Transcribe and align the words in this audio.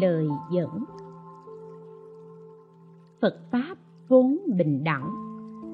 lời 0.00 0.28
dẫn. 0.52 0.84
Phật 3.20 3.36
pháp 3.52 3.74
vốn 4.08 4.38
bình 4.56 4.84
đẳng, 4.84 5.10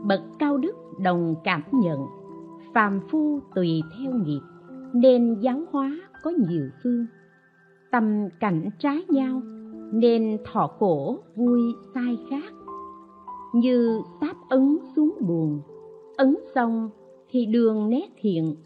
bậc 0.09 0.21
cao 0.39 0.59
đức 0.59 0.77
đồng 1.01 1.35
cảm 1.45 1.63
nhận, 1.73 2.07
phàm 2.75 3.01
phu 3.11 3.41
tùy 3.55 3.83
theo 3.99 4.13
nghiệp, 4.13 4.41
nên 4.93 5.41
giáo 5.41 5.63
hóa 5.71 6.01
có 6.23 6.31
nhiều 6.31 6.69
phương. 6.83 7.07
Tâm 7.91 8.29
cảnh 8.41 8.69
trái 8.79 9.05
nhau, 9.09 9.43
nên 9.93 10.39
thọ 10.53 10.67
khổ 10.79 11.19
vui 11.37 11.61
sai 11.95 12.19
khác. 12.31 12.53
Như 13.55 14.01
táp 14.21 14.37
ấn 14.49 14.79
xuống 14.97 15.15
buồn, 15.21 15.61
ấn 16.17 16.37
xong 16.55 16.91
thì 17.31 17.47
đường 17.47 17.89
nét 17.89 18.09
hiện. 18.17 18.57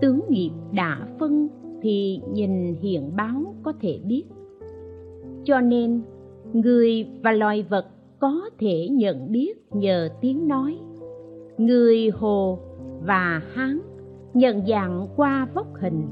Tướng 0.00 0.20
nghiệp 0.28 0.50
đã 0.72 1.08
phân 1.18 1.48
thì 1.82 2.20
nhìn 2.32 2.74
hiện 2.80 3.16
báo 3.16 3.54
có 3.62 3.72
thể 3.80 4.00
biết 4.06 4.24
cho 5.46 5.60
nên, 5.60 6.02
người 6.52 7.06
và 7.22 7.32
loài 7.32 7.66
vật 7.70 7.86
có 8.18 8.50
thể 8.58 8.88
nhận 8.90 9.32
biết 9.32 9.72
nhờ 9.72 10.08
tiếng 10.20 10.48
nói. 10.48 10.78
Người 11.58 12.10
hồ 12.10 12.58
và 13.02 13.42
hán 13.54 13.80
nhận 14.34 14.66
dạng 14.66 15.06
qua 15.16 15.48
vóc 15.54 15.66
hình. 15.74 16.08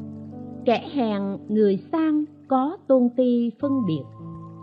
Kẻ 0.64 0.88
hèn, 0.92 1.22
người 1.48 1.78
sang 1.92 2.24
có 2.48 2.76
tôn 2.86 3.08
ti 3.16 3.50
phân 3.60 3.86
biệt. 3.86 4.04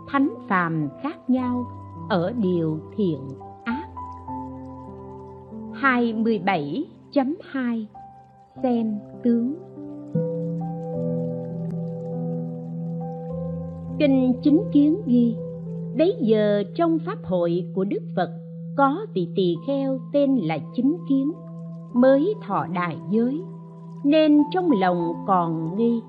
Thánh 0.08 0.28
phàm 0.48 0.88
khác 1.02 1.30
nhau 1.30 1.66
ở 2.08 2.32
điều 2.32 2.80
thiện 2.96 3.20
ác. 3.64 3.88
27.2 5.72 7.84
Xem 8.62 8.98
tướng. 9.22 9.71
Kinh 14.02 14.32
chính 14.42 14.62
kiến 14.72 15.02
ghi 15.06 15.36
Bấy 15.98 16.16
giờ 16.20 16.62
trong 16.74 16.98
pháp 17.06 17.18
hội 17.24 17.64
của 17.74 17.84
Đức 17.84 18.02
Phật 18.16 18.30
Có 18.76 19.06
vị 19.14 19.28
tỳ 19.36 19.56
kheo 19.66 20.00
tên 20.12 20.36
là 20.36 20.58
chính 20.74 20.96
kiến, 21.08 21.32
Mới 21.92 22.34
thọ 22.46 22.66
đại 22.74 22.96
giới, 23.10 23.42
Nên 24.04 24.42
trong 24.50 24.70
lòng 24.70 25.12
còn 25.26 25.76
nghi. 25.76 26.00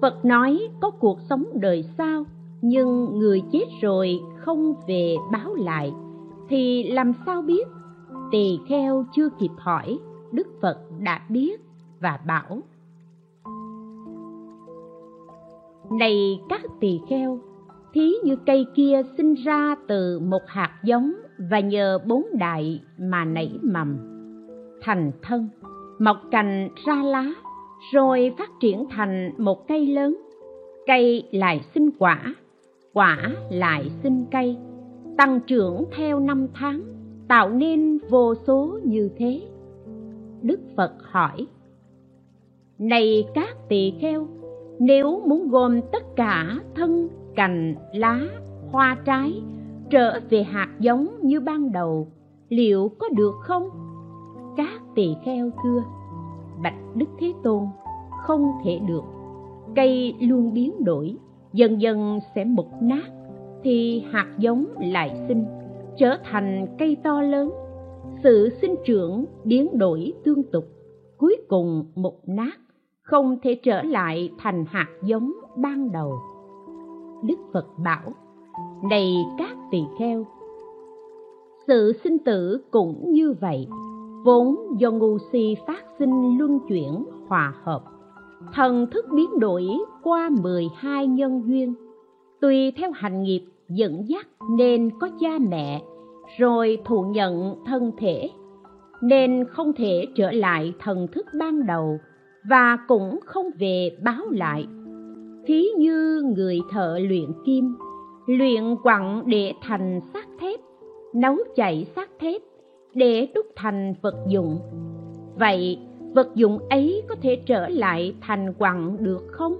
Phật 0.00 0.24
nói 0.24 0.68
có 0.80 0.90
cuộc 0.90 1.18
sống 1.20 1.44
đời 1.54 1.84
sau, 1.98 2.24
nhưng 2.62 3.18
người 3.18 3.42
chết 3.52 3.64
rồi 3.80 4.20
không 4.36 4.74
về 4.86 5.16
báo 5.32 5.54
lại, 5.54 5.92
thì 6.48 6.82
làm 6.82 7.12
sao 7.26 7.42
biết? 7.42 7.68
Tỳ 8.32 8.58
kheo 8.68 9.04
chưa 9.12 9.28
kịp 9.38 9.52
hỏi, 9.58 9.98
đức 10.32 10.46
phật 10.60 10.78
đã 11.00 11.20
biết 11.28 11.60
và 12.00 12.20
bảo 12.26 12.58
này 15.98 16.40
các 16.48 16.60
tỳ 16.80 17.00
kheo, 17.08 17.38
thí 17.92 18.12
như 18.24 18.36
cây 18.46 18.66
kia 18.74 19.02
sinh 19.16 19.34
ra 19.34 19.76
từ 19.88 20.20
một 20.20 20.42
hạt 20.46 20.80
giống 20.84 21.12
và 21.50 21.60
nhờ 21.60 21.98
bốn 22.06 22.24
đại 22.38 22.80
mà 22.98 23.24
nảy 23.24 23.58
mầm. 23.62 23.98
Thành 24.82 25.12
thân, 25.22 25.48
mọc 25.98 26.16
cành 26.30 26.68
ra 26.86 27.02
lá, 27.02 27.32
rồi 27.92 28.34
phát 28.38 28.50
triển 28.60 28.84
thành 28.90 29.32
một 29.38 29.68
cây 29.68 29.86
lớn. 29.86 30.16
Cây 30.86 31.28
lại 31.32 31.60
sinh 31.74 31.90
quả 31.98 32.34
quả 32.92 33.18
lại 33.50 33.90
sinh 34.02 34.24
cây. 34.30 34.56
Tăng 35.16 35.40
trưởng 35.46 35.84
theo 35.96 36.20
năm 36.20 36.46
tháng, 36.54 36.82
tạo 37.28 37.50
nên 37.50 37.98
vô 38.10 38.34
số 38.34 38.78
như 38.84 39.10
thế. 39.16 39.42
Đức 40.42 40.60
phật 40.76 40.92
hỏi, 41.02 41.46
này 42.78 43.24
các 43.34 43.48
tỳ 43.68 43.92
kheo 44.00 44.28
nếu 44.84 45.22
muốn 45.26 45.48
gồm 45.48 45.80
tất 45.92 46.16
cả 46.16 46.56
thân, 46.74 47.08
cành, 47.34 47.74
lá, 47.92 48.20
hoa 48.70 48.96
trái 49.04 49.42
trở 49.90 50.20
về 50.30 50.42
hạt 50.42 50.68
giống 50.78 51.08
như 51.22 51.40
ban 51.40 51.72
đầu, 51.72 52.08
liệu 52.48 52.90
có 52.98 53.08
được 53.08 53.34
không? 53.40 53.68
Các 54.56 54.80
tỳ 54.94 55.14
kheo 55.24 55.50
thưa, 55.62 55.82
bạch 56.62 56.74
đức 56.94 57.06
thế 57.18 57.32
tôn, 57.42 57.64
không 58.22 58.52
thể 58.64 58.80
được. 58.88 59.04
Cây 59.76 60.14
luôn 60.20 60.52
biến 60.52 60.84
đổi, 60.84 61.16
dần 61.52 61.80
dần 61.80 62.18
sẽ 62.34 62.44
mục 62.44 62.68
nát, 62.80 63.10
thì 63.64 64.04
hạt 64.10 64.34
giống 64.38 64.64
lại 64.80 65.24
sinh, 65.28 65.44
trở 65.96 66.16
thành 66.24 66.66
cây 66.78 66.96
to 67.04 67.22
lớn. 67.22 67.50
Sự 68.22 68.48
sinh 68.60 68.74
trưởng 68.84 69.24
biến 69.44 69.78
đổi 69.78 70.12
tương 70.24 70.42
tục, 70.42 70.64
cuối 71.18 71.36
cùng 71.48 71.84
mục 71.94 72.20
nát 72.26 72.58
không 73.02 73.38
thể 73.42 73.54
trở 73.54 73.82
lại 73.82 74.32
thành 74.38 74.64
hạt 74.68 74.88
giống 75.02 75.32
ban 75.56 75.92
đầu. 75.92 76.12
Đức 77.22 77.38
phật 77.52 77.66
bảo, 77.84 78.12
này 78.90 79.16
các 79.38 79.56
tỳ 79.70 79.82
kheo, 79.98 80.26
sự 81.66 81.92
sinh 82.04 82.18
tử 82.18 82.64
cũng 82.70 83.12
như 83.12 83.34
vậy. 83.40 83.68
Vốn 84.24 84.56
do 84.78 84.90
ngu 84.90 85.18
si 85.32 85.56
phát 85.66 85.84
sinh 85.98 86.38
luân 86.38 86.58
chuyển 86.68 87.04
hòa 87.28 87.54
hợp, 87.62 87.84
thần 88.52 88.86
thức 88.90 89.06
biến 89.14 89.38
đổi 89.38 89.68
qua 90.02 90.30
12 90.42 91.06
nhân 91.06 91.42
duyên. 91.46 91.74
Tùy 92.40 92.72
theo 92.76 92.90
hành 92.90 93.22
nghiệp 93.22 93.44
dẫn 93.68 94.08
dắt 94.08 94.26
nên 94.58 94.90
có 95.00 95.08
cha 95.20 95.38
mẹ, 95.50 95.82
rồi 96.38 96.78
thụ 96.84 97.02
nhận 97.02 97.64
thân 97.66 97.92
thể, 97.98 98.30
nên 99.02 99.44
không 99.44 99.72
thể 99.72 100.06
trở 100.14 100.30
lại 100.32 100.72
thần 100.78 101.06
thức 101.12 101.26
ban 101.38 101.66
đầu 101.66 101.98
và 102.44 102.78
cũng 102.88 103.20
không 103.24 103.46
về 103.58 103.90
báo 104.02 104.30
lại. 104.30 104.66
Thí 105.46 105.66
như 105.78 106.22
người 106.36 106.58
thợ 106.70 106.98
luyện 106.98 107.32
kim, 107.44 107.76
luyện 108.26 108.76
quặng 108.82 109.22
để 109.26 109.52
thành 109.62 110.00
sắt 110.14 110.24
thép, 110.40 110.60
nấu 111.14 111.36
chảy 111.56 111.86
sắt 111.96 112.08
thép 112.18 112.42
để 112.94 113.28
đúc 113.34 113.46
thành 113.56 113.94
vật 114.02 114.14
dụng. 114.28 114.58
Vậy 115.38 115.78
vật 116.14 116.28
dụng 116.34 116.58
ấy 116.68 117.02
có 117.08 117.14
thể 117.22 117.36
trở 117.46 117.68
lại 117.68 118.14
thành 118.20 118.54
quặng 118.54 118.96
được 119.00 119.22
không? 119.28 119.54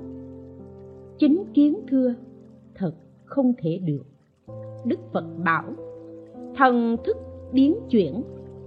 Chính 1.18 1.44
kiến 1.54 1.80
thưa, 1.88 2.14
thật 2.74 2.92
không 3.24 3.52
thể 3.58 3.80
được. 3.84 4.02
Đức 4.84 4.98
phật 5.12 5.24
bảo, 5.44 5.64
thần 6.56 6.96
thức 7.04 7.16
biến 7.52 7.76
chuyển, 7.90 8.22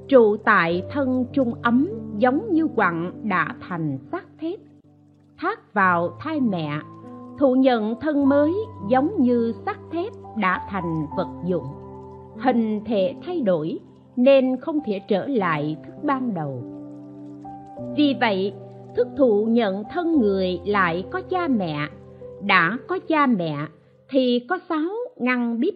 trụ 0.08 0.38
tại 0.38 0.84
thân 0.92 1.26
trung 1.34 1.54
ấm 1.62 1.90
giống 2.18 2.54
như 2.54 2.68
quặng 2.68 3.12
đã 3.24 3.56
thành 3.60 3.98
sắt 4.12 4.24
thép. 4.40 4.60
Thác 5.38 5.74
vào 5.74 6.18
thai 6.20 6.40
mẹ, 6.40 6.80
thụ 7.40 7.56
nhận 7.56 8.00
thân 8.00 8.30
mới 8.30 8.54
giống 8.88 9.12
như 9.20 9.54
sắt 9.66 9.78
thép 9.92 10.14
đã 10.38 10.68
thành 10.70 11.06
vật 11.18 11.28
dụng. 11.46 11.66
Hình 12.38 12.82
thể 12.86 13.16
thay 13.26 13.42
đổi 13.42 13.80
nên 14.16 14.58
không 14.58 14.80
thể 14.86 15.00
trở 15.08 15.28
lại 15.28 15.78
thức 15.86 15.94
ban 16.04 16.34
đầu. 16.34 16.64
Vì 17.98 18.16
vậy, 18.20 18.54
thức 18.96 19.08
thụ 19.18 19.46
nhận 19.46 19.84
thân 19.92 20.20
người 20.20 20.60
lại 20.66 21.06
có 21.12 21.22
cha 21.22 21.48
mẹ, 21.48 21.88
đã 22.42 22.78
có 22.88 23.00
cha 23.08 23.26
mẹ 23.26 23.58
thì 24.10 24.46
có 24.50 24.60
sáu 24.70 24.90
ngăn 25.18 25.60
bíp. 25.60 25.76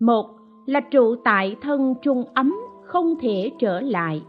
Một 0.00 0.26
là 0.66 0.80
trụ 0.80 1.16
tại 1.24 1.56
thân 1.62 1.94
trung 2.02 2.24
ấm 2.34 2.56
không 2.84 3.14
thể 3.20 3.50
trở 3.58 3.80
lại. 3.80 4.22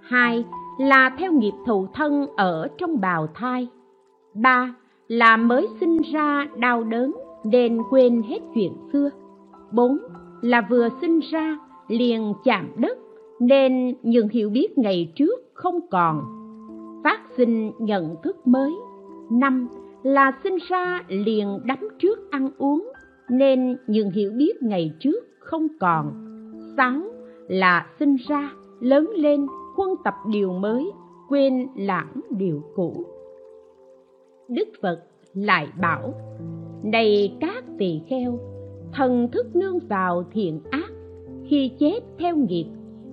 Hai 0.00 0.44
là 0.78 1.10
theo 1.18 1.32
nghiệp 1.32 1.54
thụ 1.66 1.86
thân 1.94 2.26
ở 2.36 2.68
trong 2.78 3.00
bào 3.00 3.26
thai. 3.34 3.68
Ba, 4.34 4.74
là 5.08 5.36
mới 5.36 5.68
sinh 5.80 6.00
ra 6.12 6.46
đau 6.56 6.84
đớn, 6.84 7.14
nên 7.44 7.78
quên 7.90 8.22
hết 8.22 8.38
chuyện 8.54 8.72
xưa. 8.92 9.10
Bốn, 9.72 9.98
là 10.42 10.66
vừa 10.70 10.88
sinh 11.00 11.20
ra 11.30 11.58
liền 11.88 12.32
chạm 12.44 12.68
đất, 12.76 12.98
nên 13.40 13.94
những 14.02 14.28
hiểu 14.28 14.50
biết 14.50 14.78
ngày 14.78 15.12
trước 15.16 15.40
không 15.54 15.80
còn. 15.90 16.22
Phát 17.04 17.20
sinh 17.36 17.72
nhận 17.78 18.14
thức 18.22 18.46
mới. 18.46 18.72
Năm, 19.30 19.68
là 20.02 20.32
sinh 20.44 20.56
ra 20.68 21.02
liền 21.08 21.58
đắm 21.64 21.78
trước 21.98 22.30
ăn 22.30 22.50
uống, 22.58 22.92
nên 23.30 23.76
những 23.86 24.10
hiểu 24.10 24.30
biết 24.36 24.62
ngày 24.62 24.92
trước 25.00 25.24
không 25.38 25.66
còn. 25.80 26.12
Sáu, 26.76 27.02
là 27.48 27.86
sinh 27.98 28.16
ra, 28.28 28.50
lớn 28.80 29.10
lên 29.16 29.46
huân 29.74 29.88
tập 30.04 30.14
điều 30.26 30.52
mới, 30.52 30.92
quên 31.28 31.68
lãng 31.76 32.20
điều 32.30 32.62
cũ. 32.76 32.92
Đức 34.48 34.68
phật 34.82 35.02
lại 35.34 35.68
bảo, 35.80 36.14
này 36.82 37.36
các 37.40 37.64
tỳ 37.78 38.00
kheo, 38.08 38.38
thần 38.92 39.28
thức 39.32 39.56
nương 39.56 39.78
vào 39.78 40.24
thiện 40.32 40.60
ác, 40.70 40.92
khi 41.44 41.70
chết 41.78 42.00
theo 42.18 42.36
nghiệp, 42.36 42.66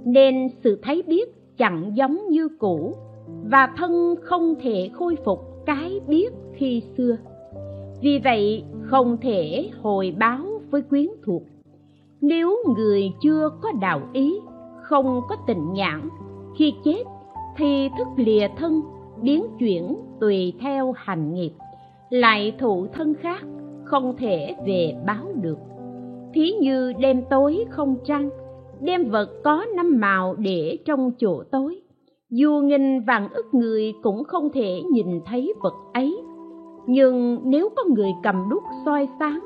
nên 0.06 0.50
sự 0.63 0.80
thấy 0.84 1.04
biết 1.08 1.58
chẳng 1.58 1.92
giống 1.96 2.30
như 2.30 2.48
cũ, 2.60 2.96
và 3.44 3.74
thân 3.78 4.16
không 4.22 4.56
thể 4.62 4.90
khôi 4.94 5.16
phục 5.25 5.40
cái 5.66 6.00
biết 6.08 6.34
khi 6.54 6.84
xưa. 6.98 7.18
Vì 8.02 8.19
vậy 8.24 8.63
không 8.84 9.18
thể 9.22 9.69
hồi 9.81 10.16
báo 10.19 10.46
với 10.72 10.81
quyến 10.81 11.08
thuộc. 11.25 11.44
Nếu 12.22 12.58
người 12.75 13.12
chưa 13.22 13.50
có 13.62 13.72
đạo 13.81 14.02
ý, 14.13 14.40
không 14.81 15.22
có 15.30 15.36
tình 15.48 15.74
nhãn 15.74 16.10
khi 16.57 16.74
chết, 16.83 17.03
thì 17.57 17.89
thức 17.98 18.07
lìa 18.15 18.48
thân, 18.57 18.81
biến 19.21 19.45
chuyển 19.59 19.95
tùy 20.19 20.53
theo 20.62 20.92
hành 20.92 21.33
nghiệp. 21.33 21.51
Lại 22.09 22.53
thụ 22.59 22.88
thân 22.94 23.13
khác, 23.13 23.42
không 23.83 24.18
thể 24.18 24.56
về 24.68 24.95
báo 25.07 25.25
được. 25.42 25.57
Thí 26.33 26.51
như 26.51 26.94
đêm 26.94 27.21
tối 27.30 27.65
không 27.69 27.95
trăng 28.06 28.30
đem 28.81 29.09
vật 29.09 29.30
có 29.44 29.65
năm 29.75 30.00
màu 30.00 30.36
để 30.36 30.77
trong 30.86 31.12
chỗ 31.19 31.44
tối. 31.51 31.81
Dù 32.30 32.62
nghìn 32.63 33.00
vạn 33.00 33.30
ức 33.33 33.53
người 33.53 33.94
cũng 34.03 34.24
không 34.24 34.50
thể 34.53 34.81
nhìn 34.92 35.21
thấy 35.25 35.53
vật 35.62 35.74
ấy. 35.94 36.21
Nhưng 36.88 37.39
nếu 37.44 37.69
có 37.75 37.83
người 37.95 38.12
cầm 38.24 38.50
đuốc 38.50 38.63
soi 38.86 39.07
sáng, 39.19 39.39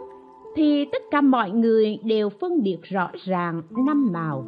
thì 0.55 0.85
tất 0.85 1.01
cả 1.11 1.21
mọi 1.21 1.51
người 1.51 1.99
đều 2.03 2.29
phân 2.29 2.63
biệt 2.63 2.77
rõ 2.83 3.09
ràng 3.13 3.61
năm 3.87 4.09
màu 4.13 4.45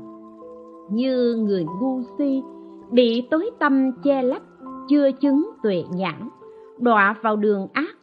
như 0.92 1.36
người 1.36 1.66
ngu 1.82 2.02
si, 2.18 2.42
bị 2.92 3.28
tối 3.32 3.50
tâm 3.60 3.92
che 4.04 4.22
lấp, 4.22 4.42
chưa 4.90 5.12
chứng 5.12 5.50
tuệ 5.64 5.84
nhãn, 5.92 6.30
đọa 6.80 7.16
vào 7.22 7.36
đường 7.36 7.68
ác, 7.74 7.98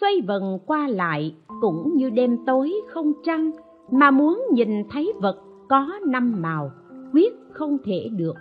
xoay 0.00 0.20
vần 0.26 0.58
qua 0.66 0.88
lại, 0.88 1.34
cũng 1.60 1.92
như 1.94 2.10
đêm 2.10 2.36
tối 2.46 2.72
không 2.88 3.12
trăng, 3.24 3.50
mà 3.90 4.10
muốn 4.10 4.42
nhìn 4.52 4.88
thấy 4.90 5.12
vật 5.20 5.36
có 5.68 5.98
năm 6.06 6.34
màu, 6.42 6.70
quyết 7.12 7.32
không 7.52 7.78
thể 7.84 8.08
được. 8.16 8.34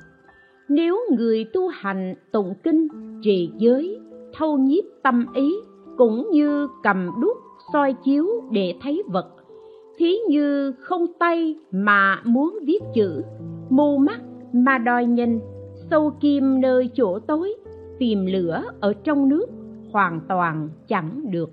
Nếu 0.70 1.00
người 1.18 1.46
tu 1.54 1.68
hành 1.68 2.16
tụng 2.32 2.54
kinh, 2.64 2.88
trì 3.22 3.52
giới, 3.58 4.00
thâu 4.34 4.58
nhiếp 4.58 4.84
tâm 5.04 5.26
ý, 5.34 5.56
cũng 5.98 6.28
như 6.32 6.68
cầm 6.84 7.10
đuốc 7.22 7.38
soi 7.74 7.94
chiếu 7.94 8.28
để 8.52 8.76
thấy 8.82 9.04
vật, 9.08 9.28
thí 9.98 10.18
như 10.30 10.72
không 10.80 11.06
tay 11.20 11.56
mà 11.72 12.22
muốn 12.26 12.60
viết 12.66 12.80
chữ 12.94 13.24
mù 13.70 13.98
mắt 13.98 14.22
mà 14.54 14.78
đòi 14.78 15.06
nhìn, 15.06 15.40
sâu 15.90 16.12
kim 16.20 16.62
nơi 16.62 16.90
chỗ 16.94 17.20
tối, 17.20 17.54
tìm 18.00 18.26
lửa 18.26 18.64
ở 18.80 18.94
trong 19.04 19.30
nước, 19.30 19.46
hoàn 19.92 20.22
toàn 20.28 20.70
chẳng 20.88 21.32
được. 21.32 21.52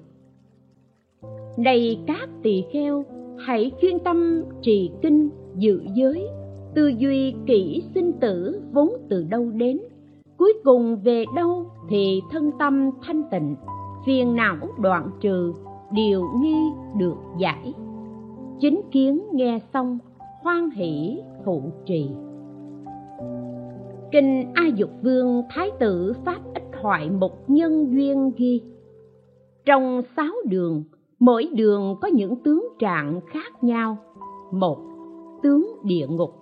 Này 1.56 2.00
các 2.06 2.28
tỳ 2.42 2.64
kheo, 2.72 3.04
hãy 3.38 3.72
chuyên 3.82 3.98
tâm 3.98 4.42
trì 4.62 4.90
kinh 5.02 5.28
dự 5.56 5.80
giới, 5.94 6.28
tư 6.74 6.86
duy 6.98 7.34
kỹ 7.46 7.82
sinh 7.94 8.12
tử 8.12 8.60
vốn 8.72 8.92
từ 9.08 9.24
đâu 9.24 9.50
đến, 9.50 9.78
cuối 10.36 10.52
cùng 10.64 10.96
về 11.04 11.24
đâu 11.36 11.66
thì 11.88 12.20
thân 12.30 12.50
tâm 12.58 12.90
thanh 13.02 13.22
tịnh, 13.30 13.56
phiền 14.06 14.36
não 14.36 14.56
đoạn 14.78 15.10
trừ, 15.20 15.52
điều 15.92 16.22
nghi 16.40 16.56
được 16.98 17.16
giải. 17.38 17.74
Chính 18.60 18.80
kiến 18.90 19.22
nghe 19.32 19.58
xong 19.72 19.98
hoan 20.43 20.71
hỷ 20.71 21.21
thụ 21.44 21.62
trì. 21.87 22.11
Kinh 24.12 24.53
a 24.55 24.67
dục 24.77 24.91
vương 25.03 25.43
thái 25.50 25.71
tử 25.79 26.12
pháp 26.25 26.38
ích 26.55 26.65
thoại 26.83 27.11
một 27.11 27.50
nhân 27.50 27.93
duyên 27.93 28.33
ghi. 28.37 28.62
Trong 29.65 30.03
sáu 30.17 30.33
đường, 30.44 30.85
mỗi 31.19 31.49
đường 31.55 31.97
có 32.00 32.09
những 32.09 32.37
tướng 32.37 32.69
trạng 32.79 33.21
khác 33.27 33.65
nhau. 33.65 33.97
Một, 34.53 34.79
tướng 35.43 35.77
địa 35.85 36.06
ngục. 36.09 36.35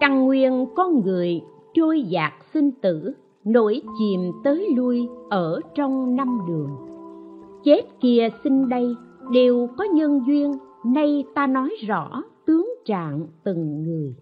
Căn 0.00 0.24
nguyên 0.26 0.66
con 0.76 1.00
người 1.04 1.42
trôi 1.74 2.02
dạt 2.02 2.32
sinh 2.54 2.70
tử, 2.70 3.12
nổi 3.44 3.82
chìm 3.98 4.20
tới 4.44 4.68
lui 4.76 5.08
ở 5.30 5.60
trong 5.74 6.16
năm 6.16 6.38
đường. 6.48 6.70
Chết 7.64 7.82
kia 8.00 8.28
sinh 8.44 8.68
đây, 8.68 8.94
đều 9.32 9.68
có 9.78 9.84
nhân 9.84 10.20
duyên, 10.26 10.52
nay 10.84 11.24
ta 11.34 11.46
nói 11.46 11.70
rõ 11.86 12.22
tướng 12.46 12.74
trạng 12.84 13.26
từng 13.44 13.82
người. 13.82 14.14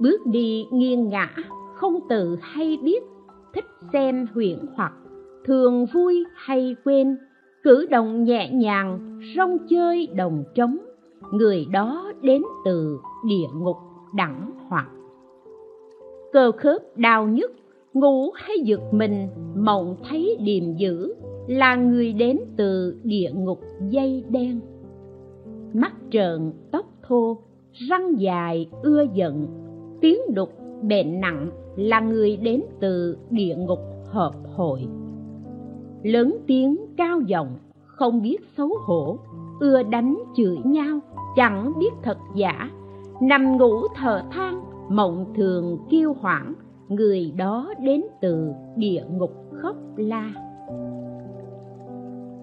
Bước 0.00 0.26
đi 0.26 0.66
nghiêng 0.72 1.08
ngã, 1.08 1.34
không 1.74 1.98
tự 2.08 2.36
hay 2.40 2.78
biết, 2.82 3.02
thích 3.54 3.64
xem 3.92 4.26
huyễn 4.34 4.58
hoặc, 4.74 4.92
thường 5.44 5.86
vui 5.94 6.24
hay 6.34 6.76
quên. 6.84 7.16
Cử 7.62 7.86
động 7.90 8.24
nhẹ 8.24 8.50
nhàng, 8.50 9.20
rong 9.36 9.58
chơi 9.68 10.06
đồng 10.06 10.44
trống, 10.54 10.78
người 11.32 11.66
đó 11.72 12.12
đến 12.22 12.42
từ 12.64 12.98
địa 13.28 13.48
ngục 13.54 13.76
đẳng 14.14 14.50
hoặc. 14.68 14.88
Cơ 16.32 16.52
khớp 16.52 16.82
đau 16.96 17.28
nhức, 17.28 17.52
ngủ 17.92 18.30
hay 18.34 18.56
giật 18.64 18.80
mình, 18.92 19.28
mộng 19.56 19.96
thấy 20.08 20.36
điềm 20.40 20.76
dữ, 20.76 21.14
là 21.48 21.74
người 21.74 22.12
đến 22.12 22.38
từ 22.56 22.96
địa 23.02 23.30
ngục 23.34 23.60
dây 23.90 24.24
đen 24.28 24.60
mắt 25.74 25.92
trợn, 26.10 26.52
tóc 26.70 26.86
thô, 27.02 27.38
răng 27.72 28.20
dài, 28.20 28.70
ưa 28.82 29.04
giận. 29.14 29.46
Tiếng 30.00 30.34
đục 30.34 30.50
bệnh 30.82 31.20
nặng 31.20 31.50
là 31.76 32.00
người 32.00 32.36
đến 32.36 32.62
từ 32.80 33.18
địa 33.30 33.54
ngục 33.56 33.80
hợp 34.06 34.32
hội. 34.56 34.86
Lớn 36.02 36.36
tiếng 36.46 36.76
cao 36.96 37.20
giọng, 37.20 37.48
không 37.84 38.22
biết 38.22 38.36
xấu 38.56 38.70
hổ, 38.86 39.18
ưa 39.60 39.82
đánh 39.82 40.18
chửi 40.36 40.58
nhau, 40.64 40.98
chẳng 41.36 41.72
biết 41.78 41.90
thật 42.02 42.18
giả. 42.36 42.70
Nằm 43.22 43.56
ngủ 43.56 43.74
thở 43.96 44.22
than 44.30 44.60
mộng 44.88 45.32
thường 45.36 45.78
kiêu 45.90 46.12
hoảng, 46.20 46.54
người 46.88 47.32
đó 47.36 47.74
đến 47.80 48.02
từ 48.20 48.52
địa 48.76 49.04
ngục 49.10 49.32
khóc 49.62 49.76
la. 49.96 50.30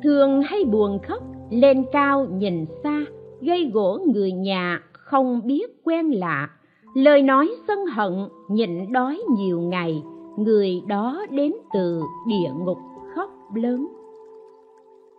Thường 0.03 0.41
hay 0.41 0.63
buồn 0.65 0.99
khóc, 0.99 1.23
lên 1.49 1.85
cao 1.91 2.27
nhìn 2.31 2.65
xa 2.83 3.05
gây 3.41 3.71
gỗ 3.73 3.99
người 4.13 4.31
nhà 4.31 4.81
không 4.91 5.41
biết 5.45 5.83
quen 5.83 6.11
lạ. 6.11 6.49
Lời 6.93 7.21
nói 7.21 7.49
sân 7.67 7.85
hận, 7.85 8.13
nhịn 8.49 8.91
đói 8.91 9.21
nhiều 9.37 9.59
ngày. 9.59 10.03
Người 10.37 10.81
đó 10.87 11.25
đến 11.29 11.53
từ 11.73 12.01
địa 12.27 12.51
ngục 12.65 12.77
khóc 13.15 13.29
lớn. 13.55 13.87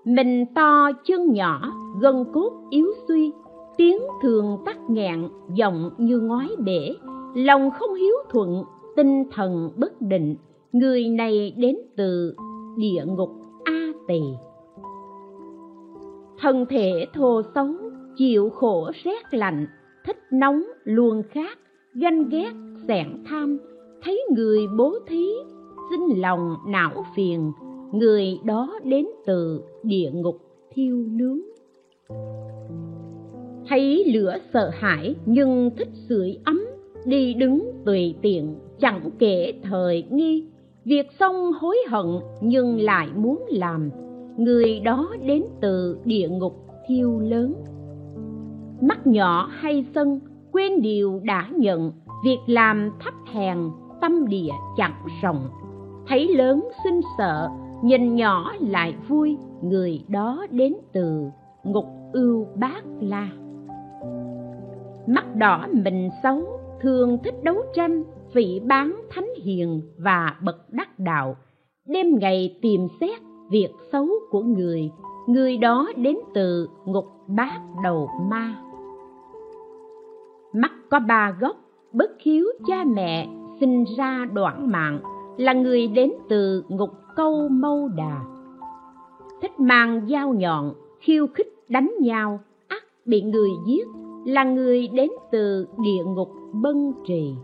Mình 0.04 0.44
to, 0.54 0.90
chân 1.04 1.32
nhỏ, 1.32 1.72
gân 2.00 2.24
cốt 2.32 2.52
yếu 2.70 2.86
suy. 3.08 3.32
Tiếng 3.76 3.98
thường 4.22 4.58
tắc 4.66 4.90
nghẹn, 4.90 5.28
giọng 5.54 5.90
như 5.98 6.20
ngói 6.20 6.48
bể. 6.58 6.94
Lòng 7.34 7.70
không 7.70 7.94
hiếu 7.94 8.14
thuận, 8.30 8.64
tinh 8.96 9.24
thần 9.32 9.70
bất 9.76 10.02
định. 10.02 10.36
Người 10.72 11.08
này 11.08 11.54
đến 11.56 11.76
từ 11.96 12.34
địa 12.76 13.04
ngục 13.06 13.30
a 13.64 13.92
tỳ. 14.08 14.20
Thân 16.40 16.66
thể 16.66 17.06
thô 17.14 17.42
xấu 17.54 17.66
chịu 18.18 18.50
khổ 18.50 18.90
rét 19.04 19.34
lạnh, 19.34 19.66
thích 20.04 20.18
nóng 20.32 20.62
luôn 20.84 21.22
khát, 21.30 21.58
ganh 21.94 22.28
ghét 22.28 22.50
xẻn 22.88 23.06
tham, 23.26 23.58
thấy 24.02 24.20
người 24.36 24.66
bố 24.78 24.94
thí, 25.08 25.26
xin 25.90 26.18
lòng 26.20 26.54
não 26.66 27.04
phiền, 27.16 27.52
người 27.92 28.38
đó 28.44 28.78
đến 28.84 29.06
từ 29.26 29.60
địa 29.82 30.10
ngục 30.14 30.36
thiêu 30.74 30.96
nướng. 30.96 31.38
Thấy 33.68 34.04
lửa 34.14 34.36
sợ 34.52 34.70
hãi 34.74 35.14
nhưng 35.26 35.70
thích 35.78 35.90
sưởi 36.08 36.38
ấm, 36.44 36.64
đi 37.04 37.34
đứng 37.34 37.72
tùy 37.84 38.14
tiện, 38.22 38.54
chẳng 38.80 39.10
kể 39.18 39.54
thời 39.62 40.04
nghi. 40.10 40.44
Việc 40.84 41.06
xong 41.20 41.52
hối 41.60 41.76
hận 41.88 42.06
nhưng 42.40 42.80
lại 42.80 43.08
muốn 43.16 43.44
làm, 43.48 43.90
người 44.38 44.80
đó 44.80 45.10
đến 45.22 45.44
từ 45.60 45.98
địa 46.04 46.28
ngục 46.28 46.54
thiêu 46.88 47.20
lớn 47.20 47.54
mắt 48.80 49.06
nhỏ 49.06 49.48
hay 49.52 49.86
sân, 49.94 50.20
quên 50.52 50.82
điều 50.82 51.20
đã 51.24 51.48
nhận. 51.56 51.92
Việc 52.24 52.38
làm 52.46 52.90
thấp 53.00 53.14
hèn, 53.32 53.58
tâm 54.00 54.28
địa 54.28 54.50
chẳng 54.76 54.94
rộng 55.22 55.48
thấy 56.08 56.28
lớn 56.28 56.68
xin 56.84 57.00
sợ, 57.18 57.48
nhìn 57.82 58.14
nhỏ 58.14 58.52
lại 58.60 58.94
vui, 59.08 59.36
người 59.62 60.04
đó 60.08 60.46
đến 60.50 60.74
từ 60.92 61.30
ngục 61.64 61.86
ưu 62.12 62.46
bát 62.54 62.82
la. 63.00 63.28
Mắt 65.06 65.36
đỏ 65.36 65.66
mình 65.72 66.10
xấu, 66.22 66.42
thường 66.80 67.18
thích 67.24 67.34
đấu 67.42 67.56
tranh 67.74 68.02
vị 68.32 68.60
bán 68.64 69.00
thánh 69.10 69.28
hiền 69.42 69.82
và 69.98 70.36
bậc 70.42 70.70
đắc 70.70 70.98
đạo. 70.98 71.36
Đêm 71.86 72.06
ngày 72.18 72.58
tìm 72.62 72.88
xét 73.00 73.20
việc 73.50 73.70
xấu 73.92 74.08
của 74.30 74.40
người 74.42 74.90
người 75.26 75.56
đó 75.56 75.88
đến 75.96 76.16
từ 76.34 76.68
ngục 76.84 77.06
bát 77.26 77.60
đầu 77.82 78.10
ma 78.30 78.67
mắt 80.52 80.72
có 80.90 81.00
ba 81.00 81.36
gốc 81.40 81.56
bất 81.92 82.10
hiếu 82.20 82.46
cha 82.66 82.84
mẹ, 82.84 83.28
sinh 83.60 83.84
ra 83.98 84.28
đoạn 84.32 84.70
mạng, 84.70 85.00
là 85.36 85.52
người 85.52 85.86
đến 85.86 86.12
từ 86.28 86.64
ngục 86.68 86.90
câu 87.16 87.48
mâu 87.48 87.88
đà. 87.88 88.20
Thích 89.42 89.60
mang 89.60 90.06
dao 90.10 90.34
nhọn, 90.34 90.72
khiêu 91.00 91.26
khích 91.34 91.54
đánh 91.68 91.92
nhau 92.00 92.40
ắt 92.68 92.82
bị 93.04 93.22
người 93.22 93.50
giết, 93.66 93.86
là 94.26 94.44
người 94.44 94.88
đến 94.88 95.10
từ 95.32 95.66
địa 95.78 96.04
ngục 96.06 96.30
bân 96.52 96.92
trì. 97.06 97.34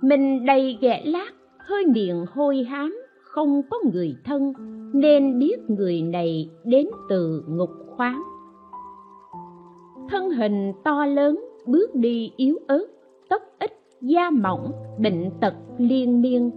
Mình 0.00 0.46
đầy 0.46 0.78
ghẻ 0.80 1.02
lát 1.04 1.30
hơi 1.58 1.86
miệng 1.86 2.26
hôi 2.34 2.62
hám, 2.62 3.02
không 3.22 3.62
có 3.70 3.78
người 3.92 4.16
thân, 4.24 4.52
nên 4.92 5.38
biết 5.38 5.56
người 5.68 6.02
này 6.02 6.50
đến 6.64 6.86
từ 7.08 7.44
ngục 7.48 7.70
khoáng. 7.96 8.22
Thân 10.10 10.30
hình 10.30 10.72
to 10.84 11.06
lớn 11.06 11.47
bước 11.68 11.94
đi 11.94 12.32
yếu 12.36 12.58
ớt, 12.66 12.86
tóc 13.30 13.42
ít, 13.58 13.70
da 14.00 14.30
mỏng, 14.30 14.72
bệnh 14.98 15.30
tật 15.40 15.54
liên 15.78 16.20
miên. 16.20 16.50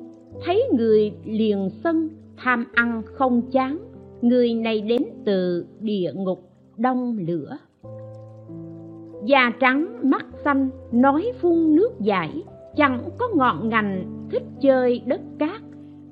Thấy 0.45 0.63
người 0.77 1.11
liền 1.25 1.69
sân, 1.83 2.09
tham 2.37 2.65
ăn 2.73 3.01
không 3.05 3.41
chán. 3.51 3.77
Người 4.21 4.53
này 4.53 4.81
đến 4.81 5.01
từ 5.25 5.65
địa 5.79 6.11
ngục, 6.15 6.39
đông 6.77 7.17
lửa. 7.27 7.57
Da 9.25 9.51
trắng, 9.59 9.99
mắt 10.03 10.25
xanh, 10.43 10.69
nói 10.91 11.31
phun 11.41 11.75
nước 11.75 11.91
giải 11.99 12.43
chẳng 12.75 13.09
có 13.17 13.27
ngọn 13.35 13.69
ngành, 13.69 14.05
thích 14.31 14.43
chơi 14.61 15.01
đất 15.05 15.21
cát. 15.39 15.61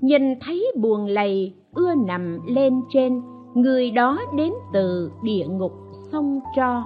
Nhìn 0.02 0.40
thấy 0.42 0.72
buồn 0.76 1.06
lầy, 1.06 1.54
ưa 1.74 1.96
nằm 2.08 2.40
lên 2.48 2.74
trên. 2.94 3.22
Người 3.54 3.92
đó 3.92 4.20
đến 4.36 4.54
từ 4.74 5.12
địa 5.24 5.46
ngục, 5.50 5.72
sông 6.12 6.40
tro 6.56 6.84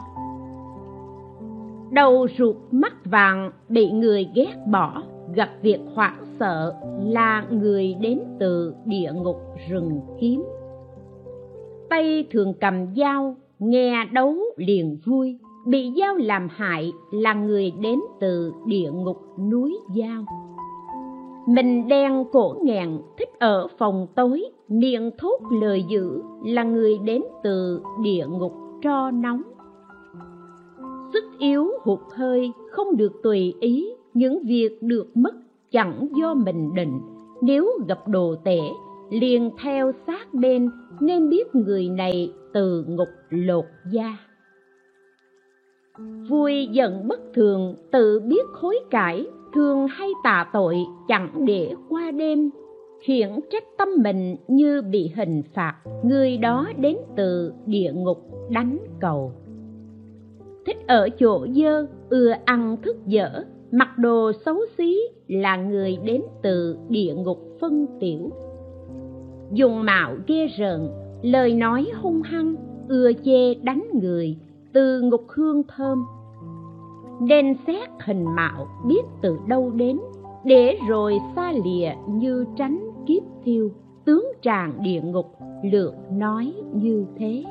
đầu 1.94 2.28
ruột 2.38 2.56
mắt 2.72 2.94
vàng 3.06 3.52
bị 3.70 3.92
người 3.92 4.28
ghét 4.36 4.56
bỏ, 4.72 5.04
gặp 5.36 5.50
việc 5.62 5.80
hoảng 5.96 6.26
sợ 6.40 6.74
là 7.00 7.46
người 7.52 7.96
đến 8.02 8.20
từ 8.40 8.74
địa 8.86 9.12
ngục 9.14 9.38
rừng 9.70 10.02
kiếm 10.20 10.44
tay 11.94 12.26
thường 12.32 12.54
cầm 12.62 12.96
dao, 12.96 13.36
nghe 13.60 14.06
đấu 14.12 14.36
liền 14.58 14.98
vui, 15.06 15.38
bị 15.68 15.94
dao 16.00 16.16
làm 16.16 16.48
hại 16.52 16.92
là 17.12 17.34
người 17.34 17.72
đến 17.82 18.00
từ 18.20 18.54
địa 18.66 18.92
ngục 18.94 19.18
núi 19.52 19.78
dao. 19.96 20.26
Mình 21.48 21.88
đen 21.88 22.24
cổ 22.32 22.56
nghẹn, 22.64 22.90
thích 23.18 23.30
ở 23.40 23.68
phòng 23.78 24.08
tối, 24.16 24.44
miệng 24.68 25.12
thốt 25.18 25.40
lời 25.62 25.84
dữ 25.90 26.22
là 26.46 26.64
người 26.64 26.98
đến 26.98 27.22
từ 27.44 27.82
địa 28.04 28.26
ngục 28.30 28.54
tro 28.84 29.12
nóng 29.12 29.42
sức 31.14 31.24
yếu 31.40 31.68
hụt 31.84 32.00
hơi, 32.16 32.52
không 32.72 32.98
được 32.98 33.12
tùy 33.24 33.54
ý. 33.60 33.90
Những 34.14 34.44
việc 34.46 34.78
được 34.82 35.18
mất 35.18 35.36
chẳng 35.72 36.08
do 36.16 36.34
mình 36.34 36.74
định. 36.76 37.02
Nếu 37.42 37.70
gặp 37.88 38.08
đồ 38.08 38.36
tể 38.44 38.60
liền 39.10 39.52
theo 39.64 39.92
sát 40.08 40.34
bên, 40.34 40.70
nên 41.00 41.30
biết 41.30 41.56
người 41.56 41.90
này 41.90 42.32
từ 42.54 42.86
ngục 42.88 43.08
lột 43.30 43.66
da. 43.92 44.18
Vui 46.30 46.68
giận 46.72 47.08
bất 47.08 47.20
thường, 47.34 47.76
tự 47.92 48.20
biết 48.20 48.46
hối 48.54 48.80
cải, 48.92 49.28
thường 49.54 49.88
hay 49.88 50.10
tà 50.24 50.50
tội, 50.54 50.78
chẳng 51.08 51.46
để 51.46 51.76
qua 51.90 52.12
đêm. 52.12 52.50
Khiển 53.02 53.30
trách 53.52 53.64
tâm 53.78 53.88
mình 54.04 54.36
như 54.48 54.82
bị 54.82 55.12
hình 55.16 55.42
phạt, 55.54 55.76
người 56.04 56.38
đó 56.38 56.68
đến 56.78 56.98
từ 57.16 57.54
địa 57.66 57.92
ngục 57.94 58.18
đánh 58.50 58.78
cầu 59.02 59.32
thích 60.66 60.78
ở 60.88 61.10
chỗ 61.10 61.48
dơ, 61.56 61.88
ưa 62.10 62.32
ăn 62.46 62.78
thức 62.84 62.98
dở. 63.06 63.44
Mặc 63.72 63.98
đồ 63.98 64.32
xấu 64.46 64.58
xí 64.78 64.98
là 65.28 65.56
người 65.56 65.98
đến 66.04 66.22
từ 66.42 66.78
địa 66.90 67.14
ngục 67.18 67.40
phân 67.62 67.86
tiểu. 68.00 68.32
Dùng 69.52 69.86
mạo 69.86 70.16
ghê 70.28 70.48
rợn, 70.58 70.90
lời 71.22 71.54
nói 71.54 71.88
hung 72.02 72.22
hăng, 72.22 72.56
ưa 72.88 73.12
chê 73.26 73.54
đánh 73.54 73.84
người 74.02 74.38
từ 74.74 75.02
ngục 75.02 75.26
hương 75.30 75.64
thơm. 75.76 76.06
Nên 77.22 77.56
xét 77.68 77.90
hình 78.06 78.26
mạo 78.36 78.68
biết 78.88 79.02
từ 79.22 79.38
đâu 79.48 79.72
đến, 79.72 80.00
để 80.46 80.78
rồi 80.90 81.18
xa 81.36 81.52
lìa 81.52 81.90
như 82.10 82.46
tránh 82.58 82.90
kiếp 83.08 83.24
thiêu. 83.44 83.70
Tướng 84.06 84.26
tràng 84.42 84.74
địa 84.84 85.02
ngục 85.02 85.26
lược 85.72 85.94
nói 86.12 86.54
như 86.74 87.06
thế. 87.18 87.44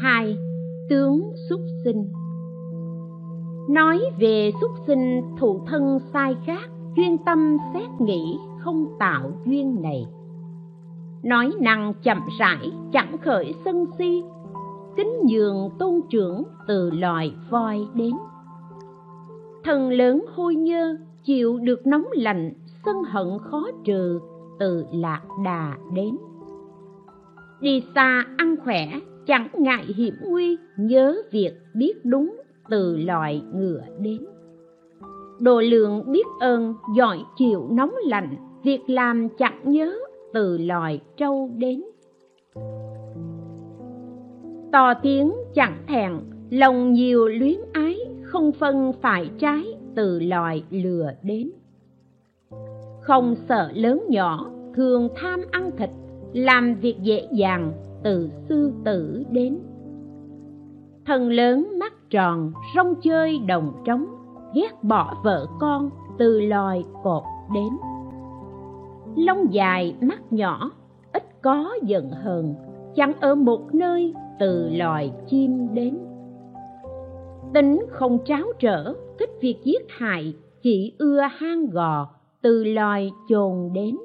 Hai, 0.00 0.36
tướng 0.88 1.32
xuất 1.48 1.60
sinh. 1.84 2.08
Nói 3.70 4.00
về 4.18 4.50
xuất 4.60 4.70
sinh 4.86 5.22
thụ 5.38 5.60
thân 5.66 5.98
sai 6.12 6.36
khác, 6.46 6.70
chuyên 6.96 7.18
tâm 7.18 7.56
xét 7.74 7.88
nghĩ, 8.00 8.38
không 8.58 8.86
tạo 8.98 9.32
duyên 9.46 9.82
này. 9.82 10.06
Nói 11.22 11.52
năng 11.60 11.94
chậm 12.02 12.18
rãi, 12.38 12.72
chẳng 12.92 13.18
khởi 13.18 13.54
sân 13.64 13.86
si, 13.98 14.22
kính 14.96 15.12
nhường 15.24 15.70
tôn 15.78 16.00
trưởng 16.10 16.42
từ 16.66 16.90
loài 16.90 17.34
voi 17.50 17.86
đến. 17.94 18.14
Thần 19.64 19.90
lớn 19.90 20.24
hôi 20.34 20.54
nhơ, 20.54 20.96
chịu 21.24 21.58
được 21.58 21.86
nóng 21.86 22.06
lạnh, 22.12 22.52
sân 22.84 22.96
hận 23.04 23.38
khó 23.42 23.66
trừ, 23.84 24.20
từ 24.58 24.86
lạc 24.92 25.22
đà 25.44 25.76
đến. 25.94 26.16
Đi 27.60 27.82
xa 27.94 28.24
ăn 28.36 28.56
khỏe 28.64 29.00
chẳng 29.28 29.48
ngại 29.58 29.84
hiểm 29.96 30.14
nguy, 30.24 30.58
nhớ 30.76 31.16
việc 31.30 31.52
biết 31.74 32.04
đúng 32.04 32.36
từ 32.70 32.96
loài 32.96 33.42
ngựa 33.54 33.80
đến. 33.98 34.26
Đồ 35.40 35.60
lượng 35.60 36.12
biết 36.12 36.26
ơn, 36.40 36.74
giỏi 36.96 37.18
chịu 37.36 37.68
nóng 37.70 37.94
lạnh, 38.06 38.36
việc 38.64 38.80
làm 38.86 39.28
chẳng 39.38 39.60
nhớ 39.64 39.94
từ 40.32 40.58
loài 40.58 41.00
trâu 41.16 41.50
đến. 41.56 41.82
To 44.72 44.94
tiếng 45.02 45.32
chẳng 45.54 45.76
thèn 45.86 46.12
lòng 46.50 46.92
nhiều 46.92 47.28
luyến 47.28 47.58
ái, 47.72 47.96
không 48.22 48.52
phân 48.52 48.92
phải 49.02 49.30
trái 49.38 49.64
từ 49.94 50.20
loài 50.20 50.64
lừa 50.70 51.10
đến. 51.22 51.50
Không 53.00 53.34
sợ 53.48 53.70
lớn 53.74 54.02
nhỏ, 54.08 54.50
thường 54.74 55.08
tham 55.16 55.40
ăn 55.50 55.70
thịt, 55.76 55.90
làm 56.32 56.74
việc 56.74 56.96
dễ 57.02 57.28
dàng 57.32 57.72
từ 58.02 58.30
sư 58.48 58.72
tử 58.84 59.24
đến. 59.30 59.58
Thần 61.06 61.30
lớn 61.30 61.78
mắt 61.78 62.10
tròn, 62.10 62.52
rong 62.76 62.94
chơi 63.02 63.38
đồng 63.38 63.72
trống, 63.84 64.06
ghét 64.54 64.82
bỏ 64.82 65.14
vợ 65.24 65.46
con 65.60 65.90
từ 66.18 66.40
loài 66.40 66.84
cột 67.02 67.22
đến. 67.54 67.68
Lông 69.16 69.52
dài 69.54 69.96
mắt 70.00 70.32
nhỏ, 70.32 70.70
ít 71.12 71.42
có 71.42 71.74
giận 71.82 72.10
hờn, 72.10 72.54
chẳng 72.94 73.12
ở 73.20 73.34
một 73.34 73.74
nơi 73.74 74.14
từ 74.38 74.70
loài 74.70 75.12
chim 75.26 75.74
đến. 75.74 75.98
Tính 77.54 77.86
không 77.90 78.18
tráo 78.24 78.44
trở, 78.58 78.94
thích 79.18 79.30
việc 79.40 79.56
giết 79.64 79.86
hại, 79.88 80.34
chỉ 80.62 80.94
ưa 80.98 81.20
hang 81.20 81.70
gò, 81.70 82.08
từ 82.42 82.64
loài 82.64 83.12
chồn 83.28 83.70
đến. 83.72 83.96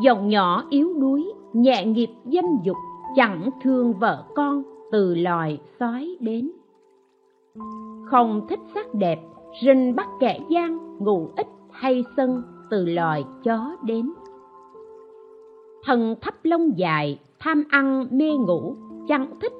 Giọng 0.00 0.28
nhỏ 0.28 0.64
yếu 0.70 0.94
đuối 1.00 1.32
nhẹ 1.52 1.84
nghiệp 1.84 2.10
dâm 2.24 2.44
dục, 2.62 2.76
chẳng 3.16 3.50
thương 3.62 3.92
vợ 3.92 4.24
con, 4.34 4.62
từ 4.92 5.14
loài 5.14 5.60
sói 5.80 6.16
đến. 6.20 6.50
Không 8.04 8.46
thích 8.48 8.60
sắc 8.74 8.94
đẹp, 8.94 9.18
rình 9.62 9.96
bắt 9.96 10.08
kẻ 10.20 10.40
gian 10.50 10.78
ngủ 10.98 11.30
ít 11.36 11.46
hay 11.70 12.04
sân, 12.16 12.42
từ 12.70 12.86
loài 12.86 13.24
chó 13.44 13.76
đến. 13.82 14.12
Thần 15.84 16.14
thấp 16.20 16.34
lông 16.42 16.78
dài, 16.78 17.20
tham 17.38 17.64
ăn 17.70 18.06
mê 18.10 18.30
ngủ, 18.30 18.76
chẳng 19.08 19.30
thích 19.40 19.52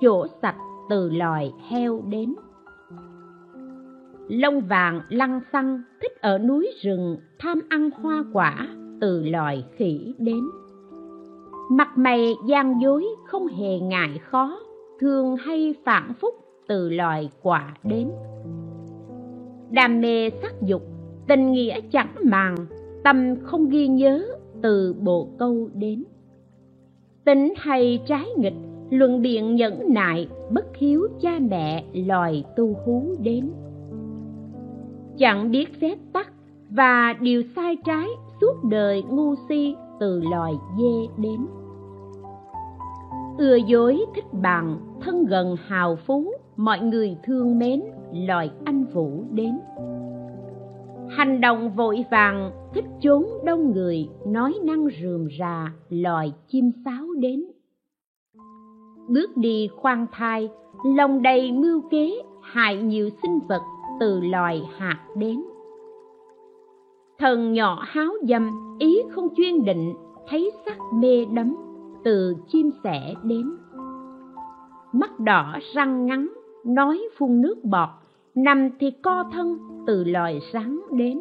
chỗ 0.00 0.26
sạch, 0.42 0.56
từ 0.90 1.10
loài 1.10 1.54
heo 1.68 2.02
đến. 2.08 2.34
Lông 4.28 4.60
vàng 4.60 5.00
lăng 5.08 5.40
xăng, 5.52 5.82
thích 6.02 6.12
ở 6.20 6.38
núi 6.38 6.70
rừng, 6.82 7.16
tham 7.38 7.60
ăn 7.68 7.90
hoa 7.90 8.24
quả, 8.32 8.68
từ 9.00 9.22
loài 9.22 9.64
khỉ 9.76 10.14
đến 10.18 10.44
mặt 11.70 11.88
mày 11.98 12.34
gian 12.46 12.80
dối 12.82 13.06
không 13.24 13.46
hề 13.46 13.78
ngại 13.78 14.18
khó, 14.18 14.58
thường 15.00 15.36
hay 15.36 15.74
phản 15.84 16.12
phúc 16.20 16.34
từ 16.68 16.90
loài 16.90 17.30
quả 17.42 17.74
đến. 17.84 18.10
Đam 19.70 20.00
mê 20.00 20.30
sắc 20.42 20.62
dục, 20.62 20.82
tình 21.28 21.52
nghĩa 21.52 21.80
chẳng 21.80 22.14
màng, 22.24 22.56
tâm 23.04 23.36
không 23.42 23.68
ghi 23.68 23.88
nhớ 23.88 24.26
từ 24.62 24.94
bộ 25.00 25.28
câu 25.38 25.68
đến. 25.74 26.04
Tính 27.24 27.54
hay 27.56 28.02
trái 28.06 28.26
nghịch, 28.36 28.56
luận 28.90 29.22
biện 29.22 29.56
nhẫn 29.56 29.80
nại, 29.88 30.28
bất 30.50 30.76
hiếu 30.76 31.08
cha 31.20 31.38
mẹ 31.50 31.84
loài 31.94 32.44
tu 32.56 32.76
hú 32.84 33.02
đến. 33.18 33.50
Chẳng 35.18 35.50
biết 35.50 35.80
phép 35.80 35.98
tắc 36.12 36.32
và 36.70 37.14
điều 37.20 37.42
sai 37.56 37.76
trái 37.84 38.06
suốt 38.40 38.64
đời 38.64 39.02
ngu 39.02 39.34
si 39.48 39.74
từ 40.02 40.20
loài 40.20 40.52
dê 40.78 41.08
đến. 41.16 41.46
Ưa 43.38 43.56
dối 43.56 44.04
thích 44.14 44.24
bằng 44.32 44.80
thân 45.00 45.24
gần 45.24 45.56
hào 45.66 45.96
phú, 46.06 46.32
mọi 46.56 46.80
người 46.80 47.16
thương 47.24 47.58
mến, 47.58 47.82
loài 48.12 48.50
anh 48.64 48.84
vũ 48.84 49.24
đến. 49.30 49.58
Hành 51.08 51.40
động 51.40 51.70
vội 51.70 52.04
vàng, 52.10 52.50
thích 52.74 52.84
trốn 53.00 53.26
đông 53.44 53.72
người, 53.72 54.08
nói 54.26 54.54
năng 54.64 54.88
rườm 55.02 55.28
rà, 55.38 55.72
loài 55.88 56.32
chim 56.48 56.70
sáo 56.84 57.06
đến. 57.18 57.44
Bước 59.08 59.36
đi 59.36 59.68
khoan 59.76 60.06
thai, 60.12 60.48
lòng 60.96 61.22
đầy 61.22 61.52
mưu 61.52 61.80
kế, 61.90 62.22
hại 62.42 62.76
nhiều 62.76 63.08
sinh 63.22 63.38
vật 63.48 63.62
từ 64.00 64.20
loài 64.20 64.62
hạt 64.78 64.98
đến 65.16 65.42
thần 67.22 67.52
nhỏ 67.52 67.82
háo 67.86 68.12
dâm, 68.28 68.50
ý 68.78 69.02
không 69.10 69.28
chuyên 69.36 69.64
định, 69.64 69.94
thấy 70.28 70.50
sắc 70.66 70.76
mê 70.94 71.24
đắm, 71.24 71.56
từ 72.04 72.36
chim 72.48 72.70
sẻ 72.84 73.14
đến. 73.22 73.56
Mắt 74.92 75.20
đỏ 75.20 75.54
răng 75.74 76.06
ngắn, 76.06 76.28
nói 76.64 77.08
phun 77.18 77.40
nước 77.40 77.64
bọt, 77.64 77.88
nằm 78.34 78.68
thì 78.80 78.90
co 78.90 79.24
thân 79.32 79.58
từ 79.86 80.04
loài 80.04 80.40
rắn 80.52 80.80
đến. 80.92 81.20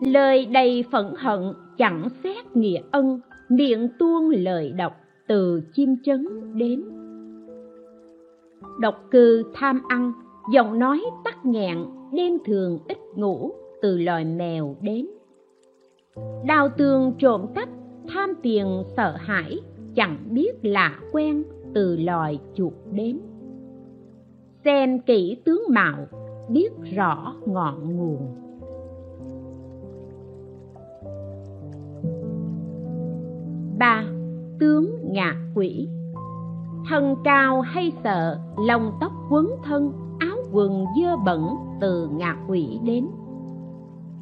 Lời 0.00 0.46
đầy 0.46 0.84
phẫn 0.92 1.06
hận, 1.18 1.52
chẳng 1.76 2.08
xét 2.24 2.56
nghĩa 2.56 2.80
ân, 2.90 3.20
miệng 3.48 3.88
tuôn 3.98 4.30
lời 4.30 4.72
độc 4.76 4.92
từ 5.28 5.62
chim 5.74 5.96
chấn 6.04 6.28
đến. 6.54 6.84
Độc 8.80 9.04
cư 9.10 9.42
tham 9.54 9.80
ăn, 9.88 10.12
giọng 10.52 10.78
nói 10.78 11.02
tắc 11.24 11.46
nghẹn, 11.46 11.78
đêm 12.12 12.38
thường 12.44 12.78
ít 12.88 12.98
ngủ 13.16 13.52
từ 13.82 13.98
loài 13.98 14.24
mèo 14.24 14.76
đến. 14.80 15.06
Đào 16.46 16.68
tường 16.76 17.12
trộm 17.18 17.46
cắp, 17.54 17.68
tham 18.08 18.34
tiền 18.42 18.82
sợ 18.96 19.16
hãi, 19.18 19.58
chẳng 19.94 20.18
biết 20.30 20.52
lạ 20.62 21.00
quen 21.12 21.42
từ 21.74 21.96
loài 21.96 22.40
chuột 22.54 22.72
đến. 22.92 23.20
Xem 24.64 25.00
kỹ 25.00 25.36
tướng 25.44 25.62
mạo, 25.68 26.06
biết 26.48 26.68
rõ 26.94 27.34
ngọn 27.46 27.96
nguồn. 27.96 28.34
Ba, 33.78 34.04
tướng 34.60 35.12
ngạ 35.12 35.34
quỷ. 35.54 35.88
Thân 36.90 37.14
cao 37.24 37.60
hay 37.60 37.92
sợ, 38.04 38.38
lông 38.66 38.92
tóc 39.00 39.12
quấn 39.30 39.46
thân, 39.64 39.92
áo 40.18 40.36
quần 40.52 40.84
dơ 41.00 41.16
bẩn 41.24 41.44
từ 41.80 42.08
ngạ 42.12 42.36
quỷ 42.48 42.78
đến 42.84 43.06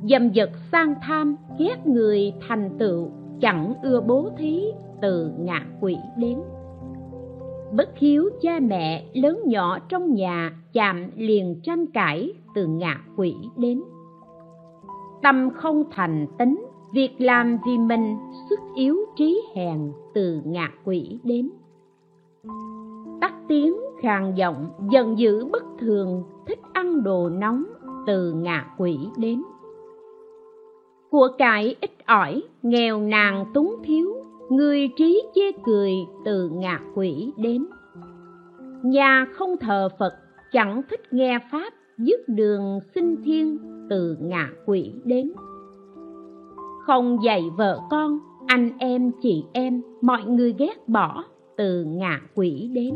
dâm 0.02 0.30
vật 0.34 0.50
sang 0.72 0.94
tham, 1.02 1.36
ghét 1.58 1.86
người 1.86 2.32
thành 2.48 2.70
tựu, 2.78 3.10
chẳng 3.40 3.74
ưa 3.82 4.00
bố 4.00 4.30
thí, 4.38 4.64
từ 5.02 5.30
ngạ 5.38 5.66
quỷ 5.80 5.96
đến. 6.16 6.38
Bất 7.72 7.88
hiếu 7.96 8.30
cha 8.42 8.60
mẹ 8.62 9.04
lớn 9.14 9.40
nhỏ 9.44 9.78
trong 9.88 10.14
nhà, 10.14 10.56
chạm 10.72 11.10
liền 11.16 11.60
tranh 11.62 11.86
cãi, 11.86 12.32
từ 12.54 12.66
ngạ 12.66 13.00
quỷ 13.16 13.34
đến. 13.56 13.82
Tâm 15.22 15.50
không 15.54 15.84
thành 15.90 16.26
tính, 16.38 16.66
việc 16.92 17.20
làm 17.20 17.58
vì 17.66 17.78
mình, 17.78 18.16
sức 18.50 18.58
yếu 18.74 18.96
trí 19.16 19.42
hèn, 19.54 19.92
từ 20.14 20.40
ngạ 20.44 20.70
quỷ 20.84 21.20
đến. 21.24 21.50
Tắt 23.20 23.34
tiếng 23.48 23.74
khàn 24.02 24.34
giọng, 24.34 24.70
giận 24.90 25.18
dữ 25.18 25.44
bất 25.52 25.64
thường, 25.78 26.22
thích 26.46 26.60
ăn 26.72 27.02
đồ 27.02 27.28
nóng, 27.28 27.64
từ 28.06 28.32
ngạ 28.32 28.74
quỷ 28.78 28.98
đến 29.16 29.42
của 31.10 31.28
cải 31.38 31.76
ít 31.80 31.90
ỏi, 32.06 32.42
nghèo 32.62 33.00
nàn 33.00 33.44
túng 33.54 33.76
thiếu, 33.84 34.14
người 34.50 34.88
trí 34.96 35.22
chê 35.34 35.52
cười 35.64 35.92
từ 36.24 36.50
ngạ 36.52 36.80
quỷ 36.94 37.32
đến. 37.36 37.66
Nhà 38.82 39.26
không 39.32 39.56
thờ 39.56 39.88
phật, 39.98 40.14
chẳng 40.52 40.82
thích 40.90 41.00
nghe 41.10 41.38
pháp 41.52 41.72
dứt 41.98 42.20
đường 42.28 42.78
sinh 42.94 43.16
thiên 43.24 43.58
từ 43.90 44.16
ngạ 44.20 44.50
quỷ 44.66 44.92
đến. 45.04 45.32
Không 46.86 47.18
dạy 47.22 47.42
vợ 47.56 47.80
con, 47.90 48.18
anh 48.46 48.70
em 48.78 49.12
chị 49.22 49.44
em, 49.52 49.82
mọi 50.00 50.24
người 50.24 50.54
ghét 50.58 50.88
bỏ 50.88 51.24
từ 51.56 51.84
ngạ 51.84 52.20
quỷ 52.34 52.70
đến. 52.72 52.94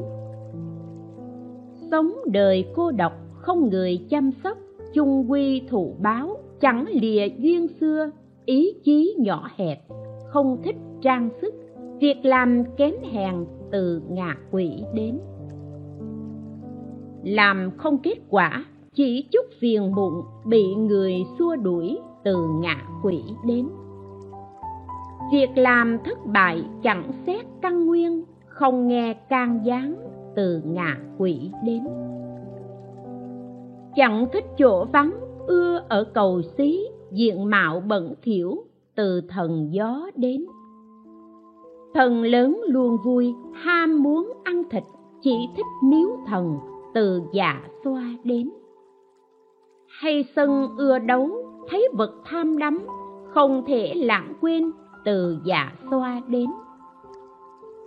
Sống 1.90 2.12
đời 2.26 2.64
cô 2.74 2.90
độc, 2.90 3.12
không 3.38 3.68
người 3.68 4.06
chăm 4.10 4.30
sóc, 4.44 4.58
chung 4.94 5.30
quy 5.30 5.62
thụ 5.68 5.96
báo 6.02 6.36
chẳng 6.60 6.84
lìa 6.92 7.26
duyên 7.38 7.66
xưa, 7.80 8.10
ý 8.44 8.72
chí 8.84 9.16
nhỏ 9.18 9.50
hẹp, 9.56 9.78
không 10.28 10.62
thích 10.62 10.76
trang 11.02 11.28
sức. 11.40 11.54
Việc 12.00 12.24
làm 12.24 12.64
kém 12.76 12.94
hèn 13.12 13.34
từ 13.72 14.02
ngạ 14.10 14.36
quỷ 14.50 14.84
đến. 14.94 15.18
Làm 17.24 17.70
không 17.76 17.98
kết 17.98 18.18
quả, 18.28 18.64
chỉ 18.94 19.28
chút 19.32 19.46
phiền 19.60 19.92
muộn 19.92 20.12
bị 20.46 20.74
người 20.74 21.14
xua 21.38 21.56
đuổi 21.56 21.98
từ 22.24 22.36
ngạ 22.60 22.82
quỷ 23.02 23.22
đến. 23.46 23.68
Việc 25.32 25.50
làm 25.54 25.98
thất 26.04 26.18
bại 26.26 26.64
chẳng 26.82 27.10
xét 27.26 27.46
căn 27.62 27.86
nguyên, 27.86 28.24
không 28.46 28.88
nghe 28.88 29.14
can 29.14 29.60
gián 29.64 29.94
từ 30.36 30.62
ngạ 30.64 30.98
quỷ 31.18 31.50
đến. 31.64 31.84
Chẳng 33.96 34.26
thích 34.32 34.44
chỗ 34.58 34.84
vắng 34.92 35.12
ưa 35.50 35.84
ở 35.88 36.04
cầu 36.14 36.42
xí, 36.42 36.80
diện 37.12 37.50
mạo 37.50 37.80
bẩn 37.80 38.14
thỉu, 38.22 38.64
từ 38.94 39.20
thần 39.28 39.68
gió 39.72 40.10
đến. 40.16 40.46
Thần 41.94 42.22
lớn 42.22 42.60
luôn 42.68 42.96
vui, 43.04 43.34
ham 43.52 44.02
muốn 44.02 44.32
ăn 44.44 44.62
thịt, 44.70 44.82
chỉ 45.22 45.48
thích 45.56 45.66
miếu 45.84 46.08
thần, 46.26 46.58
từ 46.94 47.22
dạ 47.32 47.62
xoa 47.84 48.04
đến. 48.24 48.50
Hay 49.88 50.24
sân 50.36 50.68
ưa 50.76 50.98
đấu, 50.98 51.30
thấy 51.70 51.88
vật 51.92 52.12
tham 52.24 52.58
đắm, 52.58 52.86
không 53.34 53.62
thể 53.66 53.94
lãng 53.94 54.34
quên, 54.40 54.70
từ 55.04 55.38
dạ 55.44 55.72
xoa 55.90 56.22
đến. 56.28 56.46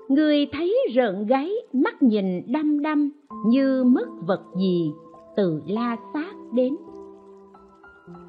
Người 0.07 0.47
thấy 0.51 0.77
rợn 0.93 1.25
gáy, 1.27 1.51
mắt 1.73 2.03
nhìn 2.03 2.25
đăm 2.47 2.81
đăm, 2.81 3.09
như 3.45 3.83
mất 3.83 4.07
vật 4.27 4.41
gì, 4.57 4.91
từ 5.35 5.61
la 5.67 5.95
sát 6.13 6.33
đến 6.51 6.75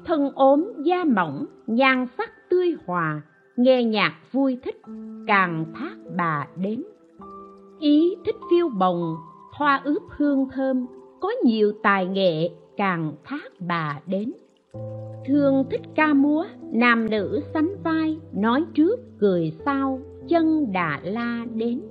thân 0.05 0.31
ốm, 0.35 0.73
da 0.83 1.03
mỏng, 1.03 1.45
nhan 1.67 2.07
sắc 2.17 2.49
tươi 2.49 2.75
hòa, 2.85 3.21
nghe 3.55 3.83
nhạc 3.83 4.13
vui 4.31 4.57
thích, 4.63 4.81
càng 5.27 5.65
thác 5.75 5.95
bà 6.17 6.47
đến. 6.55 6.83
Ý 7.79 8.15
thích 8.25 8.35
phiêu 8.51 8.69
bồng 8.69 9.15
hoa 9.53 9.81
ướp 9.83 10.01
hương 10.09 10.47
thơm, 10.51 10.85
có 11.21 11.31
nhiều 11.43 11.71
tài 11.83 12.05
nghệ, 12.05 12.49
càng 12.77 13.13
thác 13.23 13.51
bà 13.59 13.99
đến. 14.05 14.31
Thường 15.25 15.63
thích 15.71 15.81
ca 15.95 16.13
múa, 16.13 16.45
nam 16.71 17.09
nữ 17.09 17.41
sánh 17.53 17.69
vai, 17.83 18.17
nói 18.33 18.65
trước 18.73 18.99
cười 19.19 19.53
sau, 19.65 19.99
chân 20.27 20.71
đà 20.71 20.99
la 21.03 21.45
đến. 21.53 21.81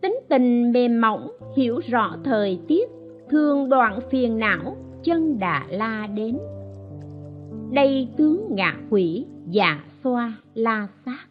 Tính 0.00 0.18
tình 0.28 0.72
mềm 0.72 1.00
mỏng, 1.00 1.30
hiểu 1.56 1.80
rõ 1.88 2.16
thời 2.24 2.60
tiết 2.68 2.90
thường 3.30 3.68
đoạn 3.68 4.00
phiền 4.10 4.38
não, 4.38 4.76
chân 5.04 5.38
đà 5.38 5.66
la 5.68 6.06
đến 6.14 6.38
đây 7.70 8.08
tướng 8.16 8.54
ngạ 8.54 8.74
quỷ 8.90 9.26
và 9.52 9.80
xoa 10.02 10.32
la 10.54 10.88
sát 11.04 11.26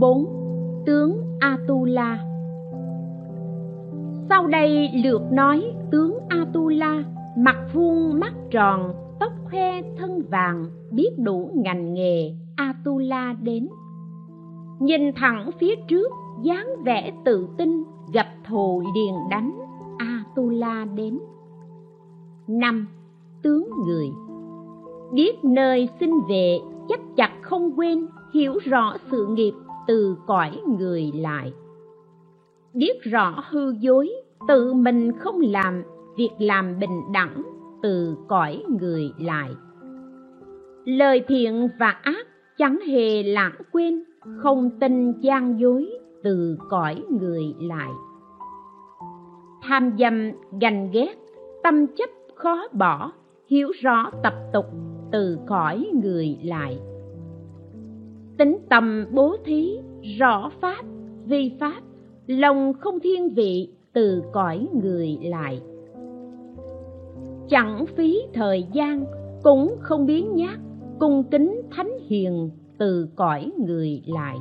bốn, 0.00 0.26
tướng 0.86 1.22
atula. 1.40 2.24
Sau 4.28 4.46
đây 4.46 4.90
lượt 5.04 5.22
nói 5.32 5.64
tướng 5.90 6.18
atula 6.28 7.04
mặt 7.36 7.56
vuông 7.72 8.20
mắt 8.20 8.34
tròn, 8.50 8.94
tóc 9.20 9.32
khoe 9.44 9.82
thân 9.98 10.22
vàng, 10.30 10.66
biết 10.92 11.10
đủ 11.18 11.50
ngành 11.54 11.94
nghề, 11.94 12.34
atula 12.56 13.34
đến. 13.42 13.68
Nhìn 14.80 15.12
thẳng 15.16 15.50
phía 15.58 15.74
trước, 15.88 16.12
dáng 16.42 16.68
vẻ 16.84 17.12
tự 17.24 17.48
tin 17.58 17.82
gặp 18.12 18.26
thù 18.44 18.82
liền 18.94 19.14
đánh, 19.30 19.58
atula 19.98 20.86
đến. 20.94 21.18
Năm, 22.46 22.88
tướng 23.42 23.70
người. 23.86 24.10
Biết 25.12 25.44
nơi 25.44 25.88
sinh 26.00 26.20
về 26.28 26.58
chấp 26.88 27.00
chặt 27.16 27.32
không 27.42 27.78
quên, 27.78 28.06
hiểu 28.34 28.58
rõ 28.64 28.94
sự 29.10 29.26
nghiệp 29.26 29.52
từ 29.86 30.16
cõi 30.26 30.60
người 30.78 31.12
lại. 31.14 31.52
Biết 32.74 33.02
rõ 33.02 33.44
hư 33.50 33.74
dối, 33.80 34.10
tự 34.48 34.74
mình 34.74 35.12
không 35.18 35.40
làm, 35.40 35.82
việc 36.16 36.30
làm 36.38 36.78
bình 36.78 37.02
đẳng 37.12 37.42
từ 37.82 38.16
cõi 38.28 38.64
người 38.80 39.10
lại. 39.18 39.50
Lời 40.84 41.24
thiện 41.28 41.68
và 41.78 41.90
ác 41.90 42.26
chẳng 42.58 42.78
hề 42.86 43.22
lãng 43.22 43.54
quên, 43.72 44.04
không 44.42 44.70
tin 44.80 45.12
gian 45.20 45.60
dối 45.60 45.88
từ 46.28 46.58
cõi 46.68 47.02
người 47.20 47.54
lại. 47.60 47.90
Tham 49.62 49.96
dâm, 49.98 50.32
ganh 50.60 50.90
ghét, 50.92 51.14
tâm 51.62 51.86
chấp 51.86 52.10
khó 52.34 52.68
bỏ, 52.72 53.12
hiểu 53.46 53.68
rõ 53.80 54.10
tập 54.22 54.34
tục 54.52 54.64
từ 55.12 55.38
cõi 55.46 55.86
người 56.02 56.38
lại. 56.42 56.78
Tính 58.38 58.58
tâm 58.68 59.06
bố 59.12 59.36
thí, 59.44 59.78
rõ 60.18 60.50
pháp, 60.60 60.84
vi 61.24 61.56
pháp, 61.60 61.82
lòng 62.26 62.72
không 62.80 63.00
thiên 63.00 63.34
vị 63.34 63.72
từ 63.92 64.22
cõi 64.32 64.68
người 64.82 65.18
lại. 65.22 65.62
Chẳng 67.48 67.84
phí 67.96 68.18
thời 68.34 68.66
gian, 68.72 69.04
cũng 69.42 69.76
không 69.80 70.06
biến 70.06 70.34
nhát, 70.34 70.58
cung 70.98 71.24
kính 71.30 71.62
thánh 71.70 71.90
hiền 72.08 72.50
từ 72.78 73.08
cõi 73.16 73.52
người 73.58 74.02
lại 74.06 74.36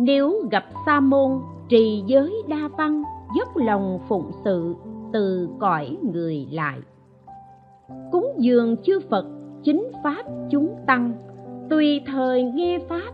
nếu 0.00 0.42
gặp 0.50 0.64
sa 0.86 1.00
môn, 1.00 1.30
trì 1.68 2.02
giới 2.06 2.42
đa 2.48 2.68
văn 2.78 3.02
dốc 3.36 3.56
lòng 3.56 3.98
phụng 4.08 4.30
sự, 4.44 4.74
từ 5.12 5.48
cõi 5.58 5.96
người 6.12 6.48
lại. 6.52 6.78
Cúng 8.12 8.32
dường 8.38 8.76
chư 8.76 9.00
phật, 9.10 9.26
chính 9.62 9.88
pháp 10.04 10.22
chúng 10.50 10.74
tăng. 10.86 11.12
Tùy 11.70 12.00
thời 12.06 12.42
nghe 12.42 12.78
pháp, 12.88 13.12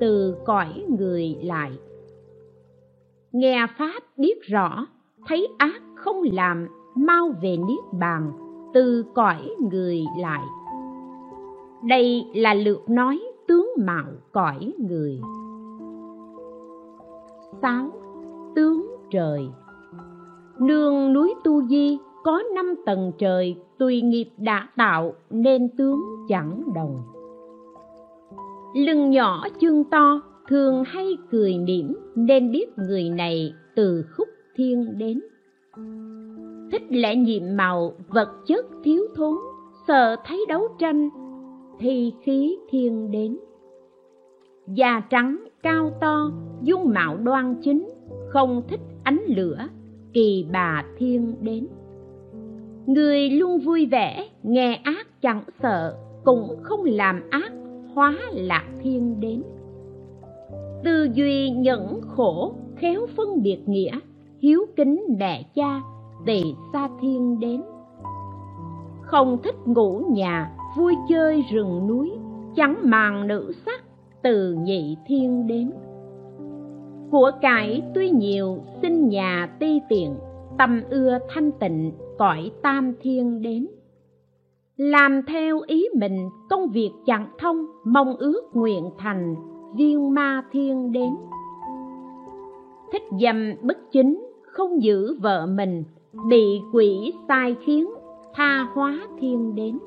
từ 0.00 0.36
cõi 0.44 0.84
người 0.98 1.36
lại. 1.42 1.72
Nghe 3.32 3.66
pháp 3.78 4.02
biết 4.16 4.42
rõ, 4.42 4.86
thấy 5.26 5.48
ác 5.58 5.82
không 5.96 6.22
làm, 6.32 6.68
mau 6.94 7.28
về 7.42 7.56
niết 7.56 7.98
bàn, 8.00 8.32
từ 8.74 9.04
cõi 9.14 9.54
người 9.70 10.00
lại. 10.18 10.42
Đây 11.82 12.26
là 12.34 12.54
lượt 12.54 12.90
nói 12.90 13.20
tướng 13.48 13.68
mạo 13.78 14.06
cõi 14.32 14.72
người 14.78 15.20
sáu 17.64 17.90
tướng 18.54 18.86
trời. 19.10 19.48
Nương 20.58 21.12
núi 21.12 21.34
tu 21.44 21.62
di 21.62 21.98
có 22.24 22.42
năm 22.54 22.74
tầng 22.86 23.12
trời, 23.18 23.56
tùy 23.78 24.00
nghiệp 24.02 24.28
đã 24.38 24.68
tạo 24.76 25.14
nên 25.30 25.68
tướng 25.78 26.00
chẳng 26.28 26.62
đồng. 26.74 27.02
Lưng 28.74 29.10
nhỏ 29.10 29.46
chân 29.60 29.84
to, 29.84 30.20
thường 30.48 30.84
hay 30.86 31.16
cười 31.30 31.58
mỉm 31.58 31.94
nên 32.14 32.52
biết 32.52 32.66
người 32.76 33.08
này 33.08 33.52
từ 33.76 34.04
khúc 34.16 34.28
thiên 34.56 34.98
đến. 34.98 35.20
Thích 36.72 36.82
lẽ 36.90 37.16
nhiệm 37.16 37.42
màu, 37.56 37.92
vật 38.08 38.28
chất 38.46 38.66
thiếu 38.84 39.06
thốn, 39.16 39.36
sợ 39.88 40.16
thấy 40.26 40.44
đấu 40.48 40.68
tranh, 40.78 41.08
thì 41.78 42.12
khí 42.22 42.56
thiên 42.70 43.10
đến. 43.10 43.38
Da 44.66 45.00
trắng 45.10 45.44
cao 45.64 45.90
to, 46.00 46.30
dung 46.62 46.88
mạo 46.88 47.16
đoan 47.16 47.54
chính, 47.62 47.88
không 48.28 48.62
thích 48.68 48.80
ánh 49.02 49.20
lửa, 49.26 49.68
kỳ 50.12 50.46
bà 50.52 50.84
thiên 50.98 51.34
đến. 51.40 51.66
Người 52.86 53.30
luôn 53.30 53.58
vui 53.58 53.86
vẻ, 53.86 54.28
nghe 54.42 54.74
ác 54.74 55.06
chẳng 55.22 55.42
sợ, 55.62 55.96
cũng 56.24 56.56
không 56.62 56.84
làm 56.84 57.22
ác, 57.30 57.52
hóa 57.94 58.18
lạc 58.32 58.64
thiên 58.82 59.20
đến. 59.20 59.42
Tư 60.84 61.08
duy 61.14 61.50
nhẫn 61.50 62.00
khổ, 62.08 62.54
khéo 62.76 63.06
phân 63.16 63.42
biệt 63.42 63.58
nghĩa, 63.66 63.98
hiếu 64.38 64.60
kính 64.76 65.04
mẹ 65.18 65.42
cha, 65.54 65.80
tỳ 66.26 66.42
xa 66.72 66.88
thiên 67.00 67.40
đến. 67.40 67.62
Không 69.00 69.38
thích 69.42 69.56
ngủ 69.66 70.02
nhà, 70.10 70.52
vui 70.76 70.94
chơi 71.08 71.44
rừng 71.52 71.86
núi, 71.86 72.12
chẳng 72.56 72.76
màng 72.82 73.26
nữ 73.26 73.52
sắc 73.66 73.84
từ 74.24 74.56
nhị 74.62 74.96
thiên 75.06 75.46
đến 75.46 75.70
của 77.10 77.30
cải 77.40 77.82
tuy 77.94 78.10
nhiều, 78.10 78.58
xin 78.82 79.08
nhà 79.08 79.56
ti 79.58 79.80
tiện, 79.88 80.14
tâm 80.58 80.82
ưa 80.90 81.18
thanh 81.28 81.52
tịnh, 81.52 81.92
cõi 82.18 82.50
tam 82.62 82.92
thiên 83.00 83.42
đến 83.42 83.66
làm 84.76 85.20
theo 85.26 85.60
ý 85.66 85.86
mình, 85.96 86.30
công 86.50 86.70
việc 86.70 86.90
chẳng 87.06 87.28
thông, 87.38 87.66
mong 87.84 88.16
ước 88.16 88.42
nguyện 88.52 88.90
thành, 88.98 89.34
viên 89.76 90.14
ma 90.14 90.42
thiên 90.52 90.92
đến 90.92 91.10
thích 92.92 93.02
dâm 93.20 93.54
bất 93.62 93.78
chính, 93.92 94.26
không 94.42 94.82
giữ 94.82 95.16
vợ 95.20 95.46
mình, 95.46 95.84
bị 96.28 96.60
quỷ 96.72 97.12
sai 97.28 97.56
khiến, 97.66 97.90
tha 98.34 98.68
hóa 98.74 98.98
thiên 99.20 99.54
đến 99.54 99.78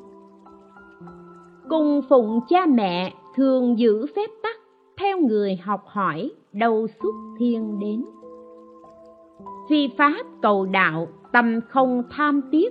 cung 1.69 2.01
phụng 2.09 2.39
cha 2.49 2.65
mẹ 2.65 3.13
thường 3.37 3.79
giữ 3.79 4.05
phép 4.15 4.29
tắc 4.43 4.55
theo 4.99 5.19
người 5.19 5.55
học 5.55 5.83
hỏi 5.85 6.31
đầu 6.53 6.87
xuất 7.01 7.15
thiên 7.39 7.79
đến. 7.79 8.05
Phi 9.69 9.89
pháp 9.97 10.25
cầu 10.41 10.65
đạo, 10.65 11.07
tâm 11.33 11.59
không 11.69 12.03
tham 12.09 12.41
tiếc, 12.51 12.69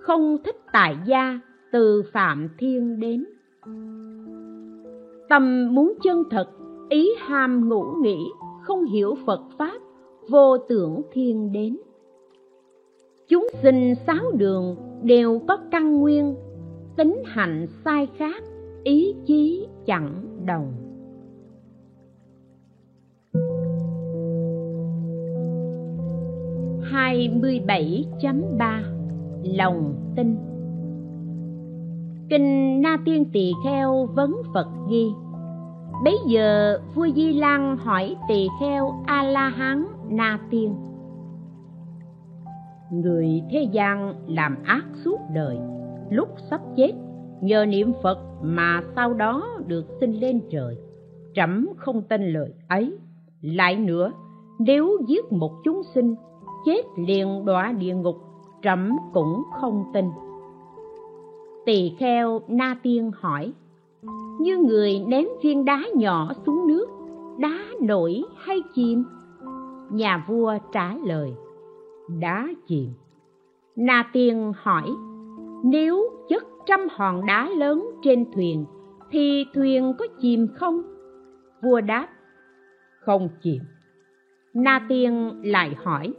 không 0.00 0.36
thích 0.44 0.56
tại 0.72 0.96
gia, 1.06 1.40
từ 1.72 2.02
phạm 2.12 2.48
thiên 2.58 3.00
đến. 3.00 3.24
Tâm 5.28 5.74
muốn 5.74 5.94
chân 6.02 6.22
thật, 6.30 6.48
ý 6.88 7.10
ham 7.18 7.68
ngủ 7.68 7.84
nghĩ, 8.02 8.26
không 8.62 8.84
hiểu 8.84 9.14
phật 9.26 9.40
pháp, 9.58 9.78
vô 10.30 10.58
tưởng 10.58 11.02
thiên 11.12 11.52
đến. 11.52 11.76
Chúng 13.28 13.48
sinh 13.62 13.94
sáu 14.06 14.30
đường 14.34 14.76
đều 15.02 15.40
có 15.48 15.56
căn 15.70 16.00
nguyên, 16.00 16.34
tính 16.96 17.22
hạnh 17.26 17.66
sai 17.84 18.08
khác, 18.16 18.42
ý 18.84 19.14
chí 19.26 19.66
chẳng 19.88 20.10
đồng 20.46 20.72
hai 26.82 27.28
mươi 27.28 27.60
bảy 27.66 28.04
chấm 28.20 28.42
ba, 28.58 28.82
lòng 29.42 29.94
tin. 30.16 30.36
Kinh 32.30 32.80
na 32.82 32.96
tiên 33.04 33.24
tỳ 33.32 33.52
kheo 33.64 34.06
vấn 34.14 34.36
phật 34.54 34.66
ghi, 34.90 35.06
bấy 36.04 36.16
giờ 36.28 36.78
vua 36.94 37.08
di 37.16 37.32
lăng 37.32 37.76
hỏi 37.76 38.16
tỳ 38.28 38.46
kheo 38.60 38.92
a 39.06 39.22
la 39.22 39.48
hán 39.48 39.84
na 40.08 40.38
tiên, 40.50 40.74
người 42.90 43.42
thế 43.50 43.68
gian 43.72 44.14
làm 44.26 44.56
ác 44.64 44.84
suốt 45.04 45.18
đời, 45.34 45.58
lúc 46.10 46.28
sắp 46.50 46.60
chết 46.76 46.92
nhờ 47.40 47.66
niệm 47.66 47.92
phật 48.02 48.18
mà 48.42 48.82
sau 48.96 49.14
đó 49.14 49.58
được 49.66 49.84
sinh 50.00 50.20
lên 50.20 50.40
trời. 50.50 50.76
Trẫm 51.34 51.68
không 51.76 52.02
tin 52.02 52.32
lời 52.32 52.52
ấy. 52.68 52.98
Lại 53.42 53.76
nữa, 53.76 54.12
nếu 54.58 54.98
giết 55.06 55.32
một 55.32 55.52
chúng 55.64 55.82
sinh, 55.94 56.14
chết 56.64 56.82
liền 56.96 57.44
đọa 57.44 57.72
địa 57.72 57.94
ngục, 57.94 58.16
trẫm 58.62 58.96
cũng 59.12 59.42
không 59.60 59.84
tin. 59.94 60.04
Tỳ 61.66 61.92
kheo 61.98 62.40
na 62.48 62.76
tiên 62.82 63.10
hỏi, 63.20 63.52
như 64.40 64.58
người 64.58 64.98
ném 65.06 65.26
viên 65.42 65.64
đá 65.64 65.80
nhỏ 65.94 66.32
xuống 66.46 66.66
nước, 66.66 66.86
đá 67.38 67.58
nổi 67.80 68.22
hay 68.36 68.62
chìm? 68.74 69.04
Nhà 69.90 70.24
vua 70.28 70.54
trả 70.72 70.94
lời, 71.04 71.32
đá 72.20 72.48
chìm. 72.66 72.92
Na 73.76 74.10
tiên 74.12 74.52
hỏi 74.56 74.90
nếu 75.64 76.10
chất 76.28 76.44
trăm 76.66 76.80
hòn 76.90 77.26
đá 77.26 77.50
lớn 77.50 77.90
trên 78.02 78.32
thuyền, 78.32 78.64
thì 79.10 79.44
thuyền 79.54 79.94
có 79.98 80.06
chìm 80.20 80.48
không? 80.54 80.82
Vua 81.62 81.80
đáp, 81.80 82.08
không 83.00 83.28
chìm. 83.42 83.62
Na 84.54 84.86
tiên 84.88 85.40
lại 85.42 85.76
hỏi, 85.84 86.12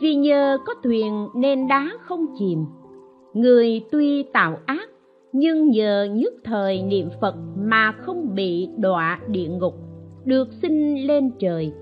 vì 0.00 0.14
nhờ 0.14 0.58
có 0.66 0.74
thuyền 0.82 1.28
nên 1.34 1.68
đá 1.68 1.90
không 2.00 2.26
chìm. 2.38 2.64
Người 3.34 3.84
tuy 3.90 4.22
tạo 4.22 4.58
ác, 4.66 4.88
nhưng 5.32 5.70
nhờ 5.70 6.08
nhất 6.12 6.32
thời 6.44 6.82
niệm 6.82 7.08
phật 7.20 7.34
mà 7.56 7.92
không 7.92 8.34
bị 8.34 8.68
đọa 8.78 9.20
địa 9.28 9.48
ngục, 9.48 9.74
được 10.24 10.48
sinh 10.62 11.06
lên 11.06 11.30
trời, 11.38 11.72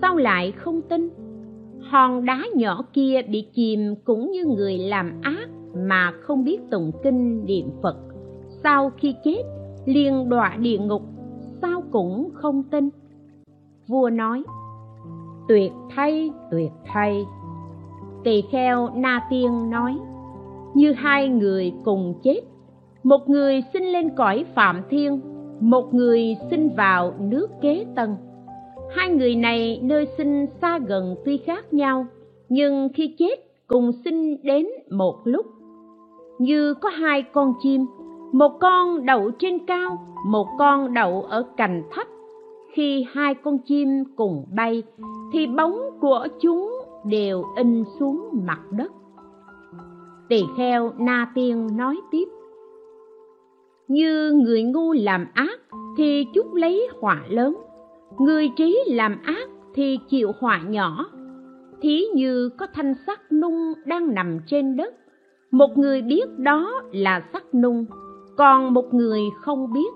sao 0.00 0.16
lại 0.16 0.52
không 0.52 0.82
tin? 0.82 1.08
Hòn 1.90 2.24
đá 2.24 2.42
nhỏ 2.54 2.82
kia 2.92 3.22
bị 3.28 3.48
chìm 3.52 3.94
cũng 4.04 4.30
như 4.30 4.44
người 4.44 4.78
làm 4.78 5.20
ác 5.22 5.48
mà 5.74 6.12
không 6.20 6.44
biết 6.44 6.58
tụng 6.70 6.92
kinh 7.02 7.44
niệm 7.44 7.70
phật. 7.82 7.96
Sau 8.62 8.90
khi 8.96 9.14
chết, 9.24 9.42
liền 9.86 10.28
đọa 10.28 10.56
địa 10.60 10.78
ngục, 10.78 11.02
sao 11.62 11.82
cũng 11.90 12.30
không 12.34 12.62
tin. 12.62 12.88
Vua 13.88 14.10
nói, 14.10 14.42
tuyệt 15.48 15.72
thay 15.90 16.30
tuyệt 16.50 16.70
thay. 16.84 17.24
Tỳ 18.24 18.42
kheo 18.52 18.88
na 18.94 19.20
tiên 19.30 19.70
nói, 19.70 19.98
như 20.74 20.92
hai 20.92 21.28
người 21.28 21.72
cùng 21.84 22.14
chết, 22.22 22.40
một 23.02 23.28
người 23.28 23.62
sinh 23.72 23.84
lên 23.84 24.10
cõi 24.16 24.44
phạm 24.54 24.82
thiên, 24.90 25.20
một 25.60 25.94
người 25.94 26.36
sinh 26.50 26.68
vào 26.76 27.14
nước 27.18 27.50
kế 27.60 27.86
tân 27.96 28.16
hai 28.90 29.08
người 29.08 29.36
này 29.36 29.80
nơi 29.82 30.06
sinh 30.18 30.46
xa 30.60 30.78
gần 30.78 31.16
tuy 31.24 31.36
khác 31.36 31.72
nhau, 31.72 32.06
nhưng 32.48 32.88
khi 32.94 33.14
chết 33.18 33.36
cùng 33.66 33.92
sinh 34.04 34.42
đến 34.42 34.66
một 34.90 35.20
lúc. 35.24 35.46
Như 36.38 36.74
có 36.74 36.88
hai 36.88 37.22
con 37.22 37.54
chim, 37.62 37.86
một 38.32 38.52
con 38.60 39.06
đậu 39.06 39.30
trên 39.30 39.66
cao, 39.66 39.98
một 40.26 40.46
con 40.58 40.94
đậu 40.94 41.22
ở 41.22 41.46
cành 41.56 41.82
thấp. 41.90 42.06
Khi 42.72 43.06
hai 43.12 43.34
con 43.34 43.58
chim 43.58 44.04
cùng 44.16 44.44
bay, 44.56 44.82
thì 45.32 45.46
bóng 45.46 45.78
của 46.00 46.26
chúng 46.40 46.72
đều 47.04 47.44
in 47.56 47.84
xuống 47.98 48.28
mặt 48.46 48.60
đất. 48.70 48.92
Tỳ 50.28 50.42
kheo 50.56 50.92
na 50.98 51.32
tiên 51.34 51.68
nói 51.76 52.00
tiếp, 52.10 52.28
như 53.88 54.32
người 54.32 54.62
ngu 54.62 54.92
làm 54.92 55.26
ác 55.34 55.60
thì 55.96 56.24
chút 56.34 56.54
lấy 56.54 56.88
họa 57.00 57.24
lớn 57.28 57.56
người 58.20 58.50
trí 58.56 58.78
làm 58.86 59.22
ác 59.22 59.48
thì 59.74 59.98
chịu 60.08 60.32
họa 60.38 60.62
nhỏ. 60.68 61.06
Thí 61.80 62.04
như 62.14 62.48
có 62.48 62.66
thanh 62.74 62.94
sắt 63.06 63.32
nung 63.32 63.72
đang 63.86 64.14
nằm 64.14 64.38
trên 64.46 64.76
đất. 64.76 64.94
Một 65.50 65.78
người 65.78 66.02
biết 66.02 66.38
đó 66.38 66.82
là 66.92 67.22
sắt 67.32 67.54
nung, 67.54 67.84
còn 68.36 68.74
một 68.74 68.94
người 68.94 69.20
không 69.40 69.72
biết. 69.72 69.92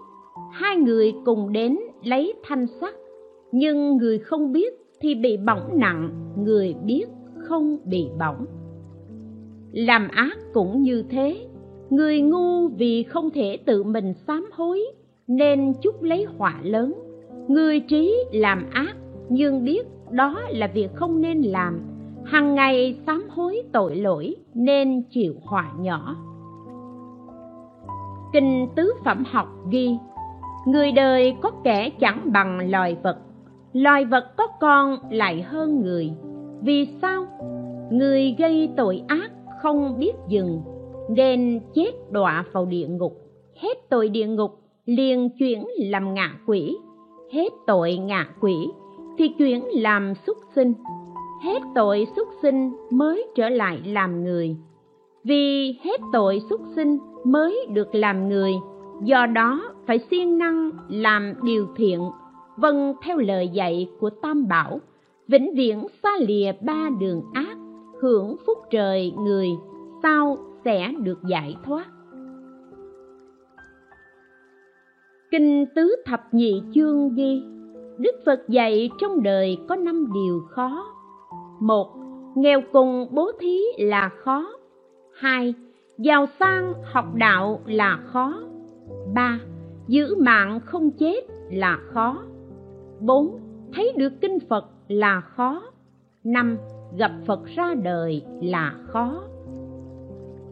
Hai 0.52 0.76
người 0.76 1.14
cùng 1.24 1.52
đến 1.52 1.78
lấy 2.04 2.34
thanh 2.44 2.66
sắt 2.80 2.94
nhưng 3.52 3.96
người 3.96 4.18
không 4.18 4.52
biết 4.52 4.74
thì 5.00 5.14
bị 5.14 5.36
bỏng 5.36 5.70
nặng, 5.74 6.10
người 6.36 6.74
biết 6.84 7.04
không 7.36 7.78
bị 7.84 8.08
bỏng. 8.18 8.46
Làm 9.72 10.08
ác 10.08 10.38
cũng 10.52 10.82
như 10.82 11.04
thế. 11.10 11.46
Người 11.90 12.20
ngu 12.20 12.68
vì 12.68 13.02
không 13.02 13.30
thể 13.30 13.58
tự 13.66 13.82
mình 13.82 14.14
sám 14.26 14.48
hối, 14.52 14.80
nên 15.26 15.72
chúc 15.82 16.02
lấy 16.02 16.24
họa 16.38 16.60
lớn 16.62 16.94
người 17.48 17.80
trí 17.80 18.24
làm 18.32 18.70
ác, 18.70 18.96
nhưng 19.28 19.64
biết 19.64 19.86
đó 20.10 20.40
là 20.48 20.66
việc 20.74 20.94
không 20.94 21.20
nên 21.20 21.42
làm. 21.42 21.80
Hằng 22.24 22.54
ngày 22.54 22.98
sám 23.06 23.28
hối 23.30 23.62
tội 23.72 23.96
lỗi, 23.96 24.36
nên 24.54 25.02
chịu 25.10 25.34
họa 25.42 25.72
nhỏ. 25.78 26.16
Kinh 28.32 28.68
tứ 28.76 28.92
phẩm 29.04 29.24
học 29.30 29.48
ghi, 29.70 29.96
người 30.66 30.92
đời 30.92 31.36
có 31.40 31.50
kẻ 31.64 31.90
chẳng 32.00 32.20
bằng 32.32 32.70
loài 32.70 32.96
vật 33.02 33.18
loài 33.72 34.04
vật 34.04 34.24
có 34.36 34.46
con 34.60 34.98
lại 35.10 35.42
hơn 35.42 35.80
người. 35.80 36.12
Vì 36.62 36.88
sao? 37.02 37.26
Người 37.90 38.34
gây 38.38 38.70
tội 38.76 39.02
ác 39.08 39.30
không 39.62 39.98
biết 39.98 40.12
dừng, 40.28 40.62
nên 41.10 41.60
chết 41.74 41.90
đọa 42.10 42.44
vào 42.52 42.66
địa 42.66 42.86
ngục. 42.86 43.12
Hết 43.56 43.78
tội 43.90 44.08
địa 44.08 44.26
ngục, 44.26 44.50
liền 44.86 45.30
chuyển 45.38 45.64
làm 45.78 46.14
ngạ 46.14 46.34
quỷ 46.46 46.76
hết 47.32 47.48
tội 47.66 47.96
ngạ 47.96 48.28
quỷ, 48.40 48.70
thì 49.18 49.28
chuyển 49.28 49.64
làm 49.72 50.14
xuất 50.26 50.38
sinh. 50.54 50.72
Hết 51.42 51.62
tội 51.74 52.06
xuất 52.16 52.28
sinh 52.42 52.72
mới 52.90 53.26
trở 53.34 53.48
lại 53.48 53.80
làm 53.84 54.24
người. 54.24 54.56
Vì 55.24 55.78
hết 55.82 56.00
tội 56.12 56.42
xuất 56.50 56.60
sinh 56.76 56.98
mới 57.24 57.66
được 57.72 57.94
làm 57.94 58.28
người, 58.28 58.52
do 59.02 59.26
đó 59.26 59.62
phải 59.86 59.98
siêng 60.10 60.38
năng 60.38 60.70
làm 60.88 61.34
điều 61.42 61.66
thiện 61.76 62.00
vâng 62.56 62.94
theo 63.02 63.18
lời 63.18 63.48
dạy 63.48 63.88
của 64.00 64.10
tam 64.10 64.48
bảo, 64.48 64.80
vĩnh 65.28 65.54
viễn 65.54 65.86
xa 66.02 66.10
lìa 66.20 66.52
ba 66.60 66.88
đường 67.00 67.22
ác, 67.32 67.56
hưởng 68.00 68.36
phúc 68.46 68.58
trời 68.70 69.12
người, 69.18 69.48
sau 70.02 70.38
sẽ 70.64 70.92
được 70.98 71.18
giải 71.28 71.56
thoát. 71.64 71.86
Kinh 75.32 75.66
tứ 75.74 75.96
thập 76.06 76.20
nhị 76.32 76.62
chương 76.74 77.14
ghi, 77.14 77.42
đức 77.98 78.16
phật 78.26 78.40
dạy 78.48 78.90
trong 79.00 79.22
đời 79.22 79.58
có 79.68 79.76
năm 79.76 80.12
điều 80.14 80.40
khó. 80.50 80.86
Một, 81.60 81.88
nghèo 82.36 82.60
cùng 82.72 83.06
bố 83.10 83.30
thí 83.40 83.58
là 83.78 84.10
khó. 84.24 84.48
Hai, 85.20 85.54
giàu 85.98 86.26
sang 86.40 86.72
học 86.82 87.14
đạo 87.14 87.60
là 87.66 87.98
khó. 88.06 88.42
Ba, 89.14 89.40
giữ 89.88 90.14
mạng 90.18 90.60
không 90.64 90.90
chết 90.90 91.20
là 91.50 91.78
khó. 91.92 92.22
Bốn, 93.00 93.38
thấy 93.74 93.92
được 93.96 94.12
kinh 94.20 94.38
phật 94.48 94.64
là 94.88 95.20
khó. 95.20 95.62
Năm, 96.24 96.58
gặp 96.96 97.12
phật 97.26 97.40
ra 97.56 97.74
đời 97.74 98.22
là 98.42 98.74
khó. 98.86 99.22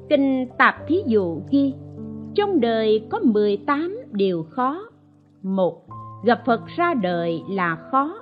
Kinh 0.08 0.46
tạp 0.58 0.74
thí 0.88 1.02
dụ 1.06 1.40
ghi, 1.50 1.74
trong 2.34 2.60
đời 2.60 3.06
có 3.10 3.18
18 3.18 3.99
điều 4.12 4.46
khó. 4.50 4.80
Một, 5.42 5.82
gặp 6.24 6.42
phật 6.46 6.60
ra 6.76 6.94
đời 6.94 7.42
là 7.48 7.76
khó. 7.90 8.14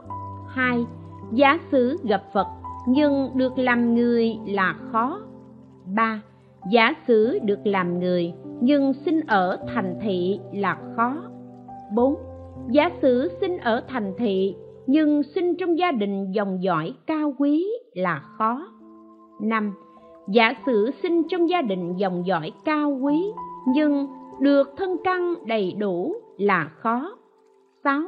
Hai, 0.48 0.87
giả 1.33 1.59
sử 1.70 1.96
gặp 2.05 2.22
phật 2.33 2.46
nhưng 2.88 3.31
được 3.35 3.59
làm 3.59 3.94
người 3.94 4.37
là 4.46 4.74
khó. 4.92 5.20
Ba, 5.94 6.22
giả 6.70 6.94
sử 7.07 7.38
được 7.42 7.66
làm 7.66 8.01
người 8.01 8.33
nhưng 8.61 8.92
sinh 8.92 9.20
ở 9.27 9.59
thành 9.74 9.98
thị 10.03 10.40
là 10.53 10.79
khó. 10.96 11.16
Bốn, 11.94 12.14
giả 12.70 12.90
sử 13.03 13.31
sinh 13.40 13.59
ở 13.59 13.83
thành 13.88 14.12
thị 14.18 14.55
nhưng 14.87 15.22
sinh 15.22 15.55
trong 15.59 15.79
gia 15.79 15.92
đình 15.92 16.33
dòng 16.33 16.62
dõi 16.62 16.94
cao 17.07 17.35
quý 17.38 17.66
là 17.94 18.22
khó. 18.38 18.66
Năm, 19.40 19.74
giả 20.29 20.53
sử 20.66 20.90
sinh 21.03 21.22
trong 21.29 21.48
gia 21.48 21.62
đình 21.62 21.96
dòng 21.96 22.27
dõi 22.27 22.53
cao 22.64 22.98
quý 23.03 23.33
nhưng 23.66 24.07
được 24.40 24.70
thân 24.77 24.96
căn 25.05 25.35
đầy 25.46 25.74
đủ 25.79 26.14
là 26.38 26.70
khó 26.81 27.18
6. 27.85 28.03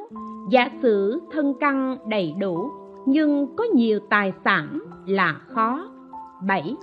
Giả 0.50 0.70
sử 0.82 1.20
thân 1.32 1.54
căn 1.60 1.96
đầy 2.08 2.34
đủ, 2.38 2.70
nhưng 3.06 3.56
có 3.56 3.64
nhiều 3.64 4.00
tài 4.10 4.32
sản 4.44 4.78
là 5.06 5.40
khó. 5.48 5.90
7. 6.46 6.76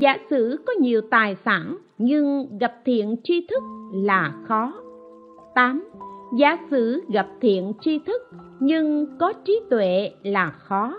Giả 0.00 0.16
sử 0.30 0.56
có 0.66 0.72
nhiều 0.72 1.00
tài 1.10 1.36
sản, 1.44 1.76
nhưng 1.98 2.58
gặp 2.60 2.74
thiện 2.84 3.16
tri 3.24 3.46
thức 3.50 3.62
là 3.92 4.34
khó. 4.48 4.72
8. 5.54 5.90
Giả 6.38 6.56
sử 6.70 7.02
gặp 7.12 7.28
thiện 7.40 7.72
tri 7.80 7.98
thức, 7.98 8.22
nhưng 8.60 9.06
có 9.18 9.32
trí 9.44 9.60
tuệ 9.70 10.10
là 10.22 10.50
khó. 10.50 10.94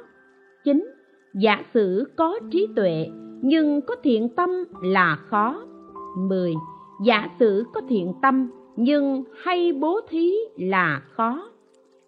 9. 0.63 0.91
Giả 1.33 1.63
sử 1.73 2.11
có 2.15 2.39
trí 2.51 2.67
tuệ, 2.75 3.07
nhưng 3.41 3.81
có 3.81 3.95
thiện 4.03 4.29
tâm 4.35 4.49
là 4.83 5.17
khó. 5.29 5.61
10. 6.17 6.53
Giả 7.03 7.29
sử 7.39 7.65
có 7.73 7.81
thiện 7.89 8.13
tâm 8.21 8.51
nhưng 8.75 9.23
hay 9.43 9.73
bố 9.73 9.99
thí 10.09 10.31
là 10.57 11.01
khó. 11.15 11.49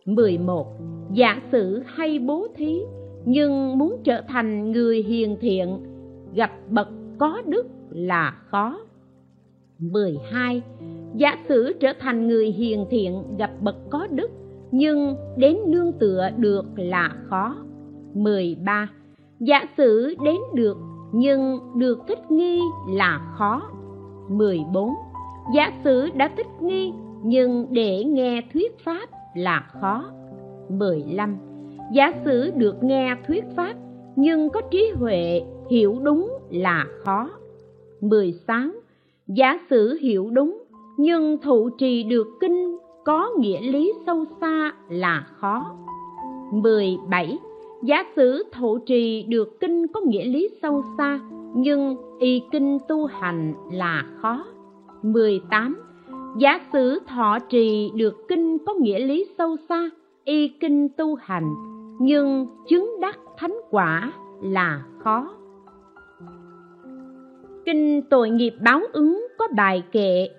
11. 0.05 0.67
Giả 1.11 1.41
sử 1.51 1.81
hay 1.85 2.19
bố 2.19 2.47
thí 2.55 2.81
nhưng 3.25 3.77
muốn 3.77 4.01
trở 4.03 4.21
thành 4.27 4.71
người 4.71 5.03
hiền 5.03 5.37
thiện, 5.41 5.79
gặp 6.33 6.51
bậc 6.69 6.87
có 7.17 7.41
đức 7.47 7.67
là 7.89 8.37
khó. 8.51 8.79
12. 9.79 10.61
Giả 11.15 11.35
sử 11.49 11.73
trở 11.79 11.93
thành 11.99 12.27
người 12.27 12.51
hiền 12.51 12.85
thiện 12.89 13.23
gặp 13.37 13.51
bậc 13.61 13.75
có 13.89 14.07
đức 14.07 14.31
nhưng 14.71 15.15
đến 15.37 15.57
nương 15.67 15.91
tựa 15.99 16.29
được 16.37 16.65
là 16.75 17.15
khó. 17.29 17.55
13. 18.13 18.89
Giả 19.39 19.65
sử 19.77 20.15
đến 20.25 20.37
được 20.53 20.77
nhưng 21.13 21.59
được 21.77 21.99
thích 22.07 22.31
nghi 22.31 22.59
là 22.89 23.33
khó. 23.37 23.61
14 24.29 24.89
giả 25.51 25.71
sử 25.83 26.09
đã 26.15 26.31
thích 26.37 26.47
nghi, 26.61 26.93
nhưng 27.23 27.67
để 27.71 28.03
nghe 28.03 28.41
thuyết 28.53 28.79
pháp 28.79 29.09
là 29.35 29.69
khó 29.81 30.03
15. 30.69 31.37
Giả 31.93 32.11
sử 32.25 32.51
được 32.55 32.83
nghe 32.83 33.15
thuyết 33.27 33.43
pháp, 33.55 33.73
nhưng 34.15 34.49
có 34.49 34.61
trí 34.71 34.91
huệ, 34.95 35.41
hiểu 35.69 35.99
đúng 36.03 36.31
là 36.49 36.85
khó 37.05 37.29
16. 38.01 38.69
Giả 39.27 39.59
sử 39.69 39.97
hiểu 40.01 40.29
đúng, 40.29 40.63
nhưng 40.97 41.37
thụ 41.37 41.69
trì 41.69 42.03
được 42.03 42.27
kinh, 42.41 42.77
có 43.05 43.29
nghĩa 43.39 43.61
lý 43.61 43.93
sâu 44.05 44.25
xa 44.41 44.73
là 44.89 45.27
khó 45.39 45.75
17. 46.51 47.37
Giả 47.83 48.03
sử 48.15 48.43
thụ 48.51 48.77
trì 48.77 49.23
được 49.23 49.59
kinh 49.59 49.87
có 49.87 50.01
nghĩa 50.01 50.25
lý 50.25 50.49
sâu 50.61 50.83
xa 50.97 51.19
nhưng 51.53 51.95
y 52.19 52.43
kinh 52.51 52.77
tu 52.87 53.05
hành 53.05 53.53
là 53.71 54.05
khó 54.21 54.45
18. 55.01 55.81
Giả 56.37 56.59
sử 56.73 56.99
thọ 57.07 57.39
trì 57.49 57.91
được 57.95 58.15
kinh 58.27 58.57
có 58.65 58.73
nghĩa 58.73 58.99
lý 58.99 59.25
sâu 59.37 59.55
xa, 59.69 59.89
y 60.23 60.47
kinh 60.47 60.89
tu 60.89 61.15
hành, 61.15 61.53
nhưng 61.99 62.47
chứng 62.67 62.99
đắc 63.01 63.19
thánh 63.37 63.55
quả 63.69 64.11
là 64.41 64.83
khó. 65.03 65.33
Kinh 67.65 68.01
tội 68.09 68.29
nghiệp 68.29 68.53
báo 68.63 68.81
ứng 68.93 69.27
có 69.37 69.47
bài 69.55 69.83
kệ 69.91 70.29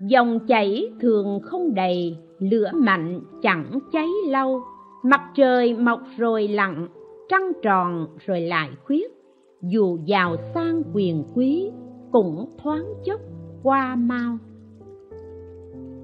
Dòng 0.00 0.38
chảy 0.46 0.92
thường 1.00 1.40
không 1.42 1.74
đầy, 1.74 2.16
lửa 2.38 2.70
mạnh 2.74 3.20
chẳng 3.42 3.78
cháy 3.92 4.08
lâu 4.28 4.62
Mặt 5.02 5.20
trời 5.34 5.74
mọc 5.74 6.00
rồi 6.16 6.48
lặn, 6.48 6.88
trăng 7.28 7.52
tròn 7.62 8.06
rồi 8.26 8.40
lại 8.40 8.70
khuyết 8.84 9.23
dù 9.68 9.98
giàu 10.04 10.36
sang 10.54 10.82
quyền 10.94 11.24
quý, 11.34 11.70
cũng 12.12 12.46
thoáng 12.62 12.84
chốc 13.04 13.20
qua 13.62 13.96
mau. 13.96 14.38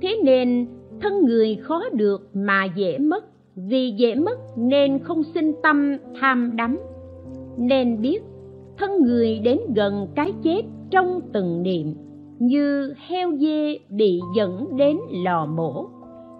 Thế 0.02 0.20
nên 0.24 0.66
thân 1.00 1.24
người 1.24 1.56
khó 1.62 1.82
được 1.92 2.30
mà 2.34 2.64
dễ 2.76 2.98
mất. 2.98 3.24
Vì 3.56 3.90
dễ 3.90 4.14
mất 4.14 4.38
nên 4.56 4.98
không 4.98 5.22
sinh 5.34 5.52
tâm 5.62 5.96
tham 6.20 6.56
đắm. 6.56 6.78
Nên 7.56 8.00
biết 8.00 8.22
thân 8.78 9.02
người 9.02 9.38
đến 9.38 9.58
gần 9.74 10.08
cái 10.14 10.32
chết 10.42 10.62
trong 10.90 11.20
từng 11.32 11.62
niệm 11.62 11.94
như 12.38 12.94
heo 13.08 13.32
dê 13.36 13.78
bị 13.88 14.20
dẫn 14.36 14.76
đến 14.76 14.98
lò 15.24 15.46
mổ. 15.46 15.86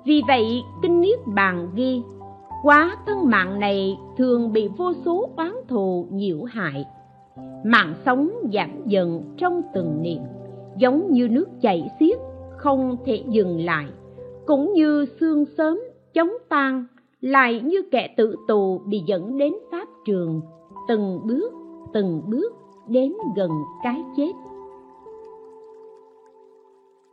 Vì 0.05 0.23
vậy 0.29 0.45
kinh 0.83 1.01
niết 1.01 1.19
bàn 1.35 1.69
ghi 1.75 2.03
quá 2.63 2.97
thân 3.07 3.31
mạng 3.31 3.61
này 3.61 3.99
thường 4.19 4.53
bị 4.53 4.69
vô 4.77 4.93
số 5.05 5.31
oán 5.37 5.53
thù 5.69 6.07
nhiễu 6.11 6.43
hại 6.43 6.85
mạng 7.65 7.95
sống 8.05 8.31
giảm 8.53 8.71
dần 8.87 9.23
trong 9.37 9.63
từng 9.75 10.03
niệm, 10.03 10.23
giống 10.79 11.13
như 11.13 11.29
nước 11.29 11.47
chảy 11.61 11.91
xiết, 12.01 12.19
không 12.57 12.97
thể 13.05 13.25
dừng 13.29 13.65
lại. 13.65 13.87
Cũng 14.47 14.73
như 14.73 15.07
xương 15.21 15.45
sớm 15.59 15.81
chống 16.15 16.31
tan, 16.49 16.85
lại 17.21 17.61
như 17.65 17.83
kẻ 17.91 18.15
tử 18.17 18.37
tù 18.49 18.81
bị 18.87 19.03
dẫn 19.07 19.39
đến 19.39 19.53
pháp 19.71 19.89
trường, 20.07 20.41
từng 20.89 21.21
bước 21.25 21.53
từng 21.93 22.23
bước 22.27 22.53
đến 22.89 23.13
gần 23.37 23.51
cái 23.83 24.03
chết. 24.17 24.33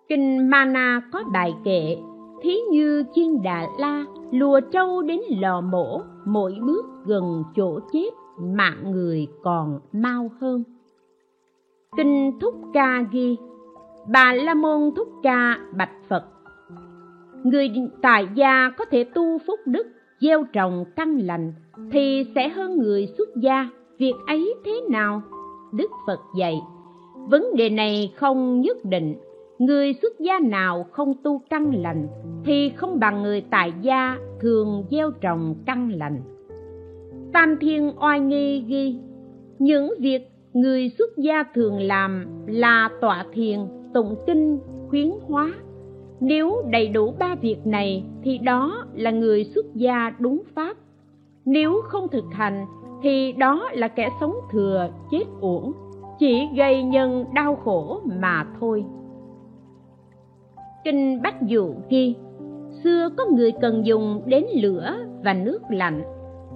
Kinh 0.10 0.50
mana 0.50 1.02
có 1.12 1.24
bài 1.34 1.56
kệ, 1.64 1.98
thí 2.42 2.56
như 2.72 3.04
chiên 3.14 3.42
đà 3.44 3.68
la 3.80 4.06
lùa 4.32 4.60
trâu 4.72 5.02
đến 5.02 5.20
lò 5.30 5.62
mổ, 5.62 6.02
mỗi 6.26 6.56
bước 6.62 6.86
gần 7.06 7.44
chỗ 7.56 7.80
chết 7.92 8.10
mạng 8.40 8.92
người 8.92 9.28
còn 9.44 9.80
mau 9.94 10.32
hơn. 10.42 10.64
Kinh 11.98 12.40
thúc 12.42 12.54
ca 12.74 13.04
ghi, 13.12 13.38
bà 14.08 14.34
la 14.34 14.54
môn 14.54 14.92
thúc 14.96 15.08
ca 15.24 15.60
bạch 15.78 15.94
phật. 16.10 16.24
Người 17.44 17.70
tại 18.02 18.28
gia 18.36 18.70
có 18.78 18.86
thể 18.86 19.04
tu 19.04 19.38
phúc 19.48 19.60
đức, 19.66 19.88
gieo 20.22 20.44
trồng 20.54 20.86
căn 20.96 21.18
lành 21.18 21.54
thì 21.92 22.26
sẽ 22.36 22.50
hơn 22.50 22.78
người 22.78 23.08
xuất 23.18 23.30
gia. 23.42 23.70
Việc 23.98 24.14
ấy 24.28 24.56
thế 24.66 24.82
nào? 24.90 25.22
Đức 25.74 25.92
phật 26.08 26.20
dạy, 26.38 26.62
vấn 27.30 27.56
đề 27.56 27.70
này 27.70 28.14
không 28.16 28.62
nhất 28.62 28.78
định. 28.84 29.16
Người 29.60 29.94
xuất 30.02 30.20
gia 30.20 30.40
nào 30.40 30.86
không 30.92 31.14
tu 31.24 31.42
căn 31.50 31.72
lành 31.82 32.08
thì 32.46 32.70
không 32.76 33.00
bằng 33.00 33.24
người 33.24 33.42
tại 33.42 33.74
gia 33.82 34.18
thường 34.40 34.84
gieo 34.92 35.12
trồng 35.12 35.56
căn 35.66 35.92
lành 35.92 36.22
tam 37.34 37.58
thiên 37.62 37.92
oai 38.02 38.20
nghi 38.20 38.64
ghi, 38.68 39.00
những 39.60 39.94
việc 40.00 40.32
người 40.54 40.92
xuất 40.98 41.18
gia 41.18 41.44
thường 41.44 41.80
làm 41.80 42.26
là 42.48 42.90
tọa 43.02 43.26
thiền, 43.34 43.60
tụng 43.94 44.16
kinh, 44.28 44.60
khuyến 44.90 45.12
hóa. 45.28 45.54
Nếu 46.20 46.64
đầy 46.72 46.88
đủ 46.88 47.14
ba 47.20 47.36
việc 47.36 47.68
này 47.68 48.04
thì 48.24 48.38
đó 48.38 48.86
là 48.94 49.12
người 49.12 49.44
xuất 49.44 49.66
gia 49.76 50.16
đúng 50.20 50.42
pháp. 50.56 50.78
Nếu 51.46 51.82
không 51.84 52.08
thực 52.08 52.26
hành 52.32 52.66
thì 53.04 53.32
đó 53.32 53.70
là 53.74 53.88
kẻ 53.88 54.10
sống 54.20 54.36
thừa, 54.52 54.90
chết 55.12 55.24
uổng, 55.42 55.72
chỉ 56.20 56.48
gây 56.56 56.84
nhân 56.84 57.26
đau 57.34 57.56
khổ 57.56 58.02
mà 58.22 58.48
thôi. 58.60 58.86
Kinh 60.84 61.22
bách 61.22 61.42
dụ 61.42 61.74
ghi, 61.90 62.16
xưa 62.84 63.10
có 63.18 63.26
người 63.26 63.52
cần 63.62 63.86
dùng 63.86 64.22
đến 64.26 64.46
lửa 64.62 64.96
và 65.24 65.34
nước 65.34 65.60
lạnh 65.70 66.02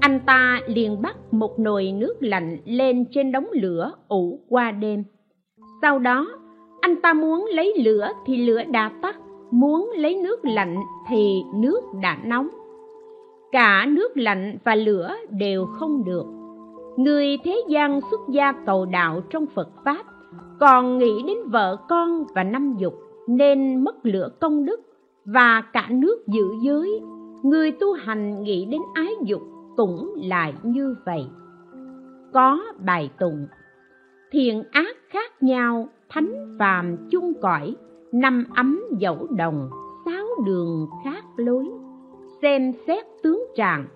anh 0.01 0.19
ta 0.25 0.61
liền 0.67 1.01
bắt 1.01 1.15
một 1.31 1.59
nồi 1.59 1.91
nước 1.91 2.13
lạnh 2.19 2.57
lên 2.65 3.05
trên 3.11 3.31
đống 3.31 3.47
lửa 3.53 3.91
ủ 4.07 4.39
qua 4.49 4.71
đêm. 4.71 5.03
Sau 5.81 5.99
đó, 5.99 6.27
anh 6.81 7.01
ta 7.01 7.13
muốn 7.13 7.45
lấy 7.53 7.73
lửa 7.83 8.07
thì 8.25 8.37
lửa 8.37 8.63
đã 8.63 8.91
tắt, 9.01 9.15
muốn 9.51 9.91
lấy 9.95 10.15
nước 10.15 10.45
lạnh 10.45 10.75
thì 11.09 11.41
nước 11.55 11.81
đã 12.01 12.17
nóng. 12.25 12.47
Cả 13.51 13.85
nước 13.89 14.17
lạnh 14.17 14.57
và 14.63 14.75
lửa 14.75 15.15
đều 15.29 15.65
không 15.65 16.03
được. 16.05 16.25
Người 16.97 17.37
thế 17.43 17.63
gian 17.67 17.99
xuất 18.11 18.21
gia 18.29 18.51
cầu 18.65 18.85
đạo 18.85 19.21
trong 19.29 19.45
phật 19.55 19.69
pháp 19.85 20.05
còn 20.59 20.97
nghĩ 20.97 21.23
đến 21.27 21.37
vợ 21.51 21.77
con 21.89 22.25
và 22.35 22.43
năm 22.43 22.75
dục 22.77 22.93
nên 23.27 23.83
mất 23.83 23.95
lửa 24.05 24.29
công 24.39 24.65
đức 24.65 24.81
và 25.25 25.63
cả 25.73 25.87
nước 25.89 26.27
giữ 26.27 26.45
giới. 26.61 27.01
Người 27.43 27.71
tu 27.71 27.93
hành 27.93 28.43
nghĩ 28.43 28.65
đến 28.65 28.81
ái 28.93 29.15
dục 29.23 29.41
cũng 29.77 30.13
lại 30.17 30.53
như 30.63 30.95
vậy. 31.05 31.25
Có 32.33 32.59
bài 32.85 33.11
tụng, 33.19 33.47
thiện 34.31 34.63
ác 34.71 34.95
khác 35.09 35.43
nhau, 35.43 35.87
thánh 36.09 36.55
phàm 36.59 36.97
chung 37.11 37.33
cõi, 37.41 37.75
năm 38.11 38.45
ấm 38.55 38.81
dẫu 38.99 39.27
đồng, 39.37 39.69
sáu 40.05 40.25
đường 40.45 40.87
khác 41.03 41.23
lối. 41.35 41.65
Xem 42.41 42.71
xét 42.87 43.05
tướng 43.23 43.43
trạng, 43.55 43.87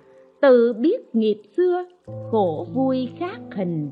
tự 0.42 0.74
biết 0.74 1.16
nghiệp 1.16 1.42
xưa, 1.58 1.86
khổ 2.32 2.68
vui 2.74 3.10
khác 3.20 3.40
hình, 3.56 3.90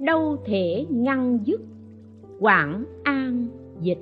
đâu 0.00 0.36
thể 0.44 0.86
ngăn 0.90 1.38
dứt, 1.44 1.60
quảng 2.40 2.84
an 3.04 3.48
dịch. 3.80 3.98